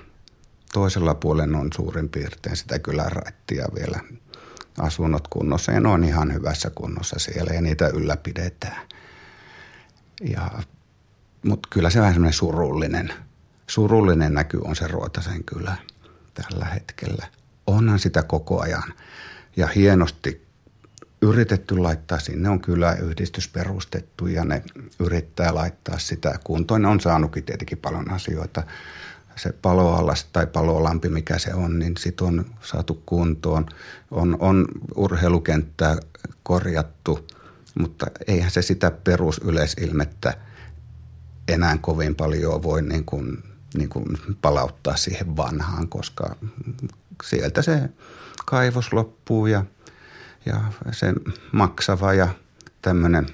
Toisella 0.74 1.16
puolella 1.16 1.58
on 1.58 1.70
suurin 1.76 2.10
piirtein 2.10 2.56
sitä 2.56 2.80
kyläraittia 2.80 3.68
vielä 3.76 4.00
asunnot 4.78 5.28
kunnossa 5.28 5.72
ja 5.72 5.80
ne 5.80 5.90
on 5.90 6.04
ihan 6.04 6.34
hyvässä 6.34 6.70
kunnossa 6.70 7.20
siellä 7.20 7.54
ja 7.54 7.62
niitä 7.62 7.88
ylläpidetään. 7.88 8.88
Ja, 10.22 10.52
mutta 11.46 11.70
kyllä 11.72 11.90
se 11.90 12.00
vähän 12.00 12.14
semmoinen 12.14 12.38
surullinen, 12.38 13.14
surullinen 13.68 14.34
näky 14.34 14.60
on 14.64 14.76
se 14.76 14.88
Ruotasen 14.88 15.44
kylä 15.44 15.76
tällä 16.34 16.66
hetkellä. 16.66 17.28
Onhan 17.68 18.00
sitä 18.00 18.24
koko 18.24 18.62
ajan 18.62 18.94
ja 19.58 19.68
hienosti 19.68 20.46
yritetty 21.22 21.78
laittaa 21.78 22.20
sinne, 22.20 22.50
on 22.50 22.62
kyllä 22.62 22.94
yhdistys 22.94 23.48
perustettu 23.48 24.28
ja 24.28 24.46
ne 24.46 24.64
yrittää 25.00 25.56
laittaa 25.56 26.00
sitä 26.00 26.40
kuntoon. 26.44 26.82
Ne 26.82 26.88
on 26.88 27.00
saanutkin 27.00 27.44
tietenkin 27.44 27.78
paljon 27.78 28.12
asioita 28.12 28.64
se 29.36 29.54
paloalas 29.62 30.24
tai 30.34 30.48
palolampi, 30.48 31.10
mikä 31.10 31.40
se 31.40 31.54
on, 31.54 31.80
niin 31.80 31.94
sit 31.98 32.22
on 32.22 32.46
saatu 32.62 33.04
kuntoon. 33.06 33.66
On, 34.12 34.38
on 34.40 34.66
urheilukenttää 34.96 35.98
korjattu, 36.44 37.28
mutta 37.80 38.06
eihän 38.28 38.52
se 38.52 38.62
sitä 38.62 38.92
perusyleisilmettä 38.92 40.38
enää 41.48 41.78
kovin 41.82 42.16
paljon 42.16 42.64
voi 42.64 42.82
niin 42.82 43.06
kuin, 43.06 43.44
niin 43.78 43.90
kuin 43.90 44.06
palauttaa 44.42 44.96
siihen 44.96 45.38
vanhaan, 45.38 45.88
koska 45.88 46.36
sieltä 47.24 47.62
se 47.62 47.90
kaivos 48.46 48.94
loppuu 48.94 49.48
ja, 49.48 49.66
ja 50.46 50.62
se 50.92 51.14
maksava 51.52 52.14
ja 52.14 52.28
tämmöinen 52.82 53.28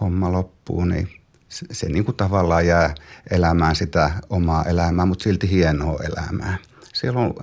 homma 0.00 0.32
loppuu, 0.32 0.84
niin 0.84 1.15
se, 1.70 1.88
niin 1.88 2.04
kuin 2.04 2.16
tavallaan 2.16 2.66
jää 2.66 2.94
elämään 3.30 3.76
sitä 3.76 4.10
omaa 4.30 4.64
elämää, 4.64 5.06
mutta 5.06 5.22
silti 5.22 5.50
hienoa 5.50 6.00
elämää. 6.02 6.58
Siellä 6.94 7.20
on 7.20 7.34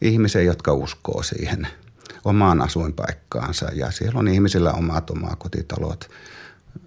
ihmisiä, 0.00 0.42
jotka 0.42 0.72
uskoo 0.72 1.22
siihen 1.22 1.66
omaan 2.24 2.62
asuinpaikkaansa 2.62 3.68
ja 3.74 3.90
siellä 3.90 4.18
on 4.18 4.28
ihmisillä 4.28 4.72
omat 4.72 5.10
omakotitalot, 5.10 6.10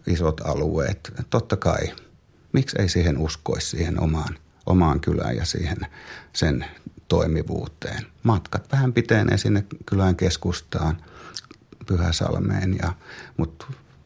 isot 0.07 0.41
alueet. 0.43 1.13
Totta 1.29 1.57
kai, 1.57 1.93
miksi 2.53 2.75
ei 2.79 2.89
siihen 2.89 3.17
uskoisi 3.17 3.69
siihen 3.69 3.99
omaan, 4.01 4.35
omaan 4.65 4.99
kylään 4.99 5.35
ja 5.35 5.45
siihen 5.45 5.77
sen 6.33 6.65
toimivuuteen. 7.07 8.05
Matkat 8.23 8.71
vähän 8.71 8.93
pitenee 8.93 9.37
sinne 9.37 9.63
kylän 9.85 10.15
keskustaan, 10.15 10.97
Pyhäsalmeen, 11.85 12.77
ja, 12.81 12.93
mutta 13.37 13.65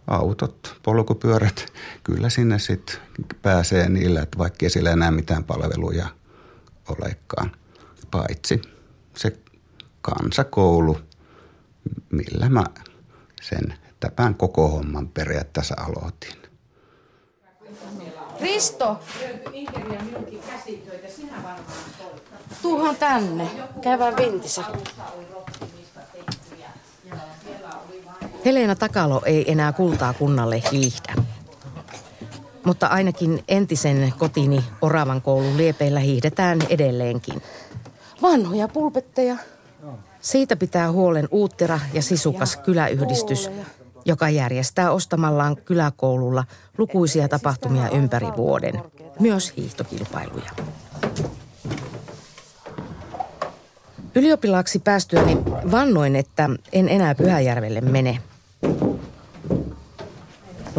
autot, 0.10 0.76
polkupyörät, 0.84 1.74
kyllä 2.03 2.30
sinne 2.30 2.60
sitten 2.60 2.95
pääsee 3.41 3.89
niillä, 3.89 4.22
että 4.22 4.38
vaikka 4.38 4.70
siellä 4.70 4.91
enää 4.91 5.12
mitään 5.12 5.43
palveluja 5.43 6.07
olekaan. 6.89 7.51
Paitsi 8.12 8.62
se 9.18 9.38
kansakoulu, 10.01 10.97
millä 12.10 12.49
mä 12.49 12.64
sen 13.41 13.74
tämän 13.99 14.36
koko 14.36 14.68
homman 14.68 15.07
periaatteessa 15.07 15.76
aloitin. 15.78 16.39
Risto! 18.41 18.99
Tuuhan 22.62 22.95
tänne. 22.95 23.49
Käydään 23.82 24.18
vintissä. 24.18 24.64
Helena 28.46 28.76
Takalo 28.76 29.22
ei 29.26 29.52
enää 29.52 29.74
kultaa 29.74 30.14
kunnalle 30.14 30.64
hiihdä. 30.72 31.14
Mutta 32.64 32.88
ainakin 32.88 33.44
entisen 33.48 34.14
kotini 34.18 34.64
Oravan 34.82 35.22
koulun 35.22 35.58
liepeillä 35.58 36.00
hiihdetään 36.00 36.60
edelleenkin. 36.70 37.42
Vanhoja 38.22 38.68
pulpetteja. 38.68 39.36
Siitä 40.22 40.56
pitää 40.56 40.92
huolen 40.92 41.28
uuttera 41.32 41.80
ja 41.94 42.02
sisukas 42.02 42.58
kyläyhdistys, 42.58 43.50
joka 44.06 44.30
järjestää 44.30 44.92
ostamallaan 44.92 45.56
kyläkoululla 45.56 46.44
lukuisia 46.78 47.28
tapahtumia 47.28 47.90
ympäri 47.90 48.28
vuoden, 48.38 48.84
myös 49.20 49.54
hiihtokilpailuja. 49.58 50.52
Ylioppilaaksi 54.16 54.80
päästyäni 54.80 55.38
vannoin, 55.72 56.16
että 56.16 56.50
en 56.72 56.90
enää 56.90 57.16
Pyhäjärvelle 57.16 57.82
mene. 57.82 58.20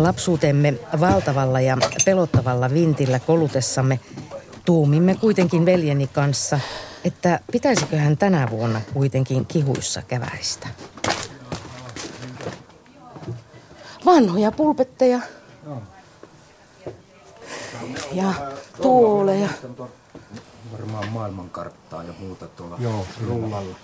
Lapsuutemme 0.02 0.74
valtavalla 1.00 1.60
ja 1.60 1.76
pelottavalla 2.04 2.70
vintillä 2.70 3.18
kolutessamme 3.18 4.00
tuumimme 4.64 5.14
kuitenkin 5.14 5.66
veljeni 5.66 6.06
kanssa, 6.06 6.60
että 7.04 7.40
pitäisiköhän 7.52 8.16
tänä 8.16 8.48
vuonna 8.50 8.80
kuitenkin 8.94 9.46
kihuissa 9.46 10.02
käväistä. 10.02 10.68
Vanhoja 14.06 14.52
pulpetteja 14.52 15.20
ja 18.12 18.34
tuoleja. 18.82 19.48
Varmaan 20.72 21.08
maailmankarttaa 21.08 22.02
ja 22.02 22.12
muuta 22.18 22.46
tuolla 22.46 22.76
Joo, 22.78 23.06
rullalla. 23.26 23.76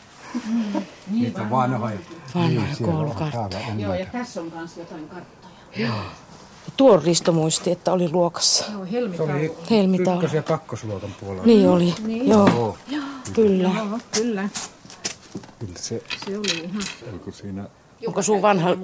Niin 0.45 0.85
Niitä 1.11 1.51
vanhoja. 1.51 1.99
Vanhoja 2.35 2.61
Niin, 2.61 2.77
koulukarttoja. 2.83 3.75
Joo, 3.79 3.95
ja 3.95 4.07
tässä 4.07 4.41
on 4.41 4.53
myös 4.55 4.77
jotain 4.77 5.09
karttoja. 5.09 5.36
Joo. 5.77 5.95
Tuo 6.77 6.97
Risto 6.97 7.33
muisti, 7.33 7.71
että 7.71 7.93
oli 7.93 8.09
luokassa. 8.13 8.65
Joo, 8.73 8.87
Se 9.17 9.23
oli 9.23 9.53
Helmitaulu. 9.71 10.21
ykkös- 10.21 10.35
ja 10.35 10.43
kakkosluokan 10.43 11.15
puolella. 11.21 11.47
Niin 11.47 11.69
oli. 11.69 11.95
Niin. 12.07 12.29
Joo. 12.29 12.77
Kyllä. 13.33 13.69
Joo, 13.77 13.99
kyllä. 14.13 14.49
Kyllä 15.59 15.73
se, 15.77 16.03
Se 16.27 16.39
oli 16.39 16.59
ihan... 16.65 16.83
oliko 17.11 17.31
siinä... 17.33 17.69
Onko 18.07 18.23
sun 18.23 18.43
vanha... 18.43 18.71
No 18.75 18.77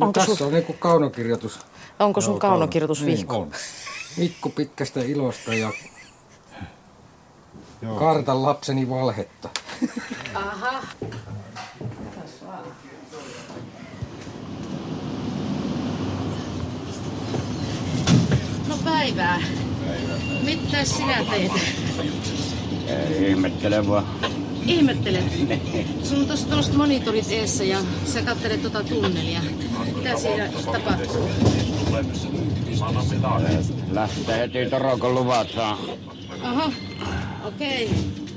Onko 0.00 0.12
tässä 0.12 0.34
sun, 0.34 0.46
on 0.46 0.52
niinku 0.52 0.72
kaunokirjoitus. 0.72 1.58
onko 1.98 2.20
sun 2.20 2.32
Joo, 2.32 2.40
kaunokirjoitusvihko? 2.40 3.34
Niin, 3.34 3.42
on. 3.42 3.52
Mikko 4.16 4.48
pitkästä 4.48 5.00
ilosta 5.00 5.54
ja 5.54 5.72
kartan 7.98 8.42
lapseni 8.42 8.88
valhetta. 8.90 9.48
Aha. 10.34 10.82
Päivää. 18.84 19.40
Mitä 20.42 20.84
sinä 20.84 21.24
teet? 21.30 21.52
Ihmettelen 23.28 23.88
vaan. 23.88 24.06
Ihmettelet. 24.66 25.24
Sun 26.02 26.18
on 26.18 26.26
tuossa 26.26 26.46
tuollaiset 26.46 26.74
monitorit 26.74 27.26
eessä 27.30 27.64
ja 27.64 27.78
sä 28.04 28.22
katselet 28.22 28.62
tota 28.62 28.84
tunnelia. 28.84 29.40
Mitä 29.96 30.18
siinä 30.18 30.48
tapahtuu? 30.72 31.28
Lähtee 33.90 34.38
heti 34.38 34.70
Torokon 34.70 35.14
luvat 35.14 35.48
saa. 35.54 35.78
Aha, 36.42 36.72
okei. 37.44 37.84
Okay. 37.84 38.28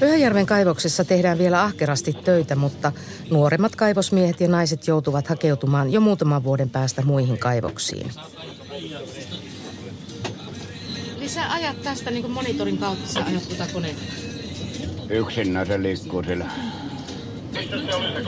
Pyhäjärven 0.00 0.46
kaivoksessa 0.46 1.04
tehdään 1.04 1.38
vielä 1.38 1.62
ahkerasti 1.62 2.12
töitä, 2.12 2.56
mutta 2.56 2.92
nuoremmat 3.30 3.76
kaivosmiehet 3.76 4.40
ja 4.40 4.48
naiset 4.48 4.86
joutuvat 4.86 5.26
hakeutumaan 5.26 5.92
jo 5.92 6.00
muutaman 6.00 6.44
vuoden 6.44 6.70
päästä 6.70 7.02
muihin 7.02 7.38
kaivoksiin. 7.38 8.10
Eli 11.16 11.28
sä 11.28 11.52
ajat 11.52 11.82
tästä 11.82 12.10
niin 12.10 12.30
monitorin 12.30 12.78
kautta, 12.78 13.12
sä 13.12 13.24
ajat 13.24 13.48
tuota 13.48 13.72
konetta. 13.72 14.02
Yksinään 15.10 15.66
se 15.66 15.82
liikkuu 15.82 16.22
sillä. 16.22 16.50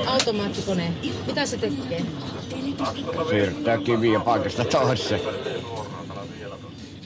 Automaattikone. 0.06 0.92
Mitä 1.26 1.46
se 1.46 1.56
tekee? 1.56 2.02
Siirtää 3.30 3.78
kiviä 3.78 4.20
paikasta 4.20 4.64
toiseen. 4.64 5.20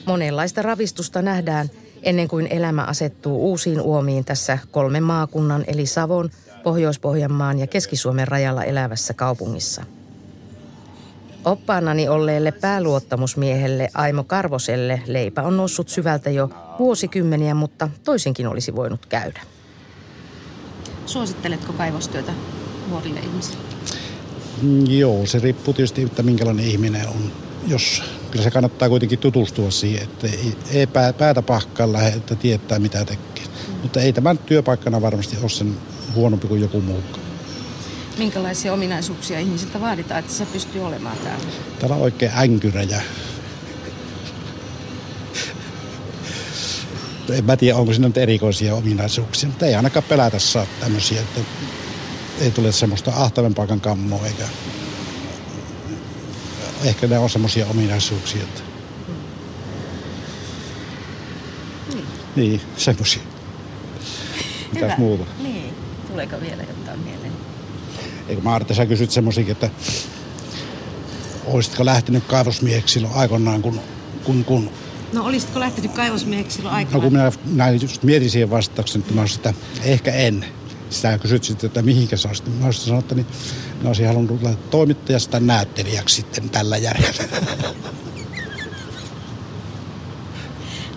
Monenlaista 0.05 0.61
ravistusta 0.61 1.21
nähdään 1.21 1.69
ennen 2.03 2.27
kuin 2.27 2.47
elämä 2.47 2.83
asettuu 2.83 3.49
uusiin 3.49 3.81
uomiin 3.81 4.25
tässä 4.25 4.57
kolmen 4.71 5.03
maakunnan 5.03 5.63
eli 5.67 5.85
Savon, 5.85 6.29
Pohjois-Pohjanmaan 6.63 7.59
ja 7.59 7.67
Keski-Suomen 7.67 8.27
rajalla 8.27 8.63
elävässä 8.63 9.13
kaupungissa. 9.13 9.83
Oppaanani 11.45 12.09
olleelle 12.09 12.51
pääluottamusmiehelle 12.51 13.89
Aimo 13.93 14.23
Karvoselle 14.23 15.01
leipä 15.07 15.43
on 15.43 15.57
noussut 15.57 15.89
syvältä 15.89 16.29
jo 16.29 16.49
vuosikymmeniä, 16.79 17.53
mutta 17.53 17.89
toisinkin 18.03 18.47
olisi 18.47 18.75
voinut 18.75 19.05
käydä. 19.05 19.41
Suositteletko 21.05 21.73
kaivostyötä 21.73 22.31
nuorille 22.89 23.19
ihmisille? 23.19 23.63
Mm, 24.61 24.85
Joo, 24.85 25.25
se 25.25 25.39
riippuu 25.39 25.73
tietysti, 25.73 26.03
että 26.03 26.23
minkälainen 26.23 26.65
ihminen 26.65 27.07
on. 27.07 27.31
Jos, 27.67 28.03
kyllä 28.31 28.43
se 28.43 28.51
kannattaa 28.51 28.89
kuitenkin 28.89 29.19
tutustua 29.19 29.71
siihen, 29.71 30.03
että 30.03 30.27
ei, 30.27 30.53
ei 30.71 30.87
pää, 30.87 31.13
päätä 31.13 31.41
pahkaan 31.41 31.93
lähde, 31.93 32.17
että 32.17 32.35
tietää 32.35 32.79
mitä 32.79 33.05
tekee. 33.05 33.43
Mm. 33.45 33.73
Mutta 33.81 34.01
ei 34.01 34.13
tämä 34.13 34.33
nyt 34.33 34.45
työpaikkana 34.45 35.01
varmasti 35.01 35.37
ole 35.41 35.49
sen 35.49 35.77
huonompi 36.15 36.47
kuin 36.47 36.61
joku 36.61 36.81
muu. 36.81 37.03
Minkälaisia 38.17 38.73
ominaisuuksia 38.73 39.39
ihmisiltä 39.39 39.81
vaaditaan, 39.81 40.19
että 40.19 40.33
se 40.33 40.45
pystyy 40.45 40.85
olemaan 40.85 41.17
täällä? 41.17 41.45
Täällä 41.79 41.95
on 41.95 42.01
oikein 42.01 42.31
änkyrä 42.37 42.83
ja 42.83 43.01
en 47.33 47.45
mä 47.45 47.57
tiedä, 47.57 47.77
onko 47.77 47.93
siinä 47.93 48.07
nyt 48.07 48.17
erikoisia 48.17 48.75
ominaisuuksia, 48.75 49.49
mutta 49.49 49.65
ei 49.65 49.75
ainakaan 49.75 50.03
pelätä 50.09 50.39
saa 50.39 50.65
tämmöisiä, 50.79 51.21
että 51.21 51.41
ei 52.41 52.51
tule 52.51 52.71
semmoista 52.71 53.11
ahtaven 53.15 53.53
paikan 53.53 53.81
kammoa 53.81 54.25
eikä 54.27 54.43
ehkä 56.83 57.07
ne 57.07 57.17
on 57.17 57.29
semmoisia 57.29 57.67
ominaisuuksia, 57.67 58.43
että 58.43 58.61
Niin. 61.93 62.05
niin, 62.35 62.61
semmoisia. 62.77 63.21
Mitäs 64.73 64.97
muuta? 64.97 65.23
Niin. 65.43 65.73
Tuleeko 66.07 66.41
vielä 66.41 66.63
jotain 66.63 66.99
mieleen? 66.99 67.22
Eikö 68.33 68.43
Maarta, 68.43 68.73
sä 68.73 68.85
kysyt 68.85 69.11
semmoisiakin, 69.11 69.51
että 69.51 69.69
olisitko 71.45 71.85
lähtenyt 71.85 72.23
kaivosmieheksi 72.23 72.93
silloin 72.93 73.13
aikoinaan, 73.15 73.61
kun, 73.61 73.79
kun, 74.23 74.45
kun 74.45 74.69
No 75.13 75.25
olisitko 75.25 75.59
lähtenyt 75.59 75.91
kaivosmieheksi 75.91 76.55
silloin 76.55 76.73
No 76.73 76.77
aikanaan? 76.77 77.01
kun 77.03 77.11
minä 77.13 77.31
näin 77.45 77.81
just 77.81 78.03
mietin 78.03 78.29
siihen 78.29 78.49
vastauksen, 78.49 79.01
että 79.01 79.13
mä 79.13 79.21
olisin 79.21 79.35
sitä, 79.35 79.53
ehkä 79.83 80.11
en. 80.13 80.45
Sitä 80.89 81.17
kysyt 81.17 81.43
sitten, 81.43 81.67
että 81.67 81.81
mihinkä 81.81 82.17
sä 82.17 82.27
olisit. 82.27 82.59
Mä 82.59 82.65
olisin 82.65 82.83
sanonut, 82.83 83.03
että 83.05 83.15
niin, 83.15 83.25
mä 83.83 83.89
olisin 83.89 84.07
halunnut 84.07 84.39
tulla 84.41 84.53
toimittajasta 84.71 85.39
näyttelijäksi 85.39 86.15
sitten 86.15 86.49
tällä 86.49 86.77
järjellä. 86.77 87.23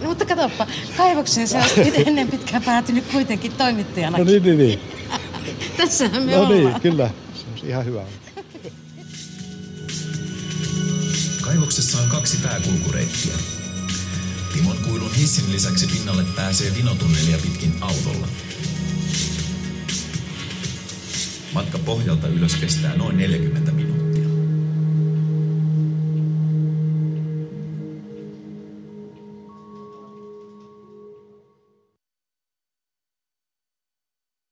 No 0.00 0.08
mutta 0.08 0.24
katsoppa, 0.24 0.66
kaivokseen 0.96 1.48
sä 1.48 1.58
oot 1.58 1.72
ennen 2.06 2.28
pitkään 2.28 2.62
päätynyt 2.62 3.04
kuitenkin 3.12 3.52
toimittajana. 3.52 4.18
No 4.18 4.24
niin, 4.24 4.42
niin, 4.42 4.58
niin. 4.58 4.80
Tässähän 5.76 6.22
me 6.22 6.32
No 6.32 6.38
ollaan. 6.42 6.52
niin, 6.54 6.80
kyllä. 6.80 7.10
On 7.66 7.70
ihan 7.70 7.84
hyvä. 7.84 8.04
Kaivoksessa 11.42 11.98
on 11.98 12.08
kaksi 12.08 12.36
pääkulkureittiä. 12.42 13.34
Timon 14.52 14.76
kuilun 14.84 15.14
hissin 15.14 15.52
lisäksi 15.52 15.86
pinnalle 15.86 16.24
pääsee 16.36 16.74
vinotunnelia 16.78 17.38
pitkin 17.38 17.74
autolla. 17.80 18.28
Matka 21.52 21.78
pohjalta 21.78 22.28
ylös 22.28 22.56
kestää 22.56 22.96
noin 22.96 23.16
40 23.16 23.72
minuuttia. 23.72 23.95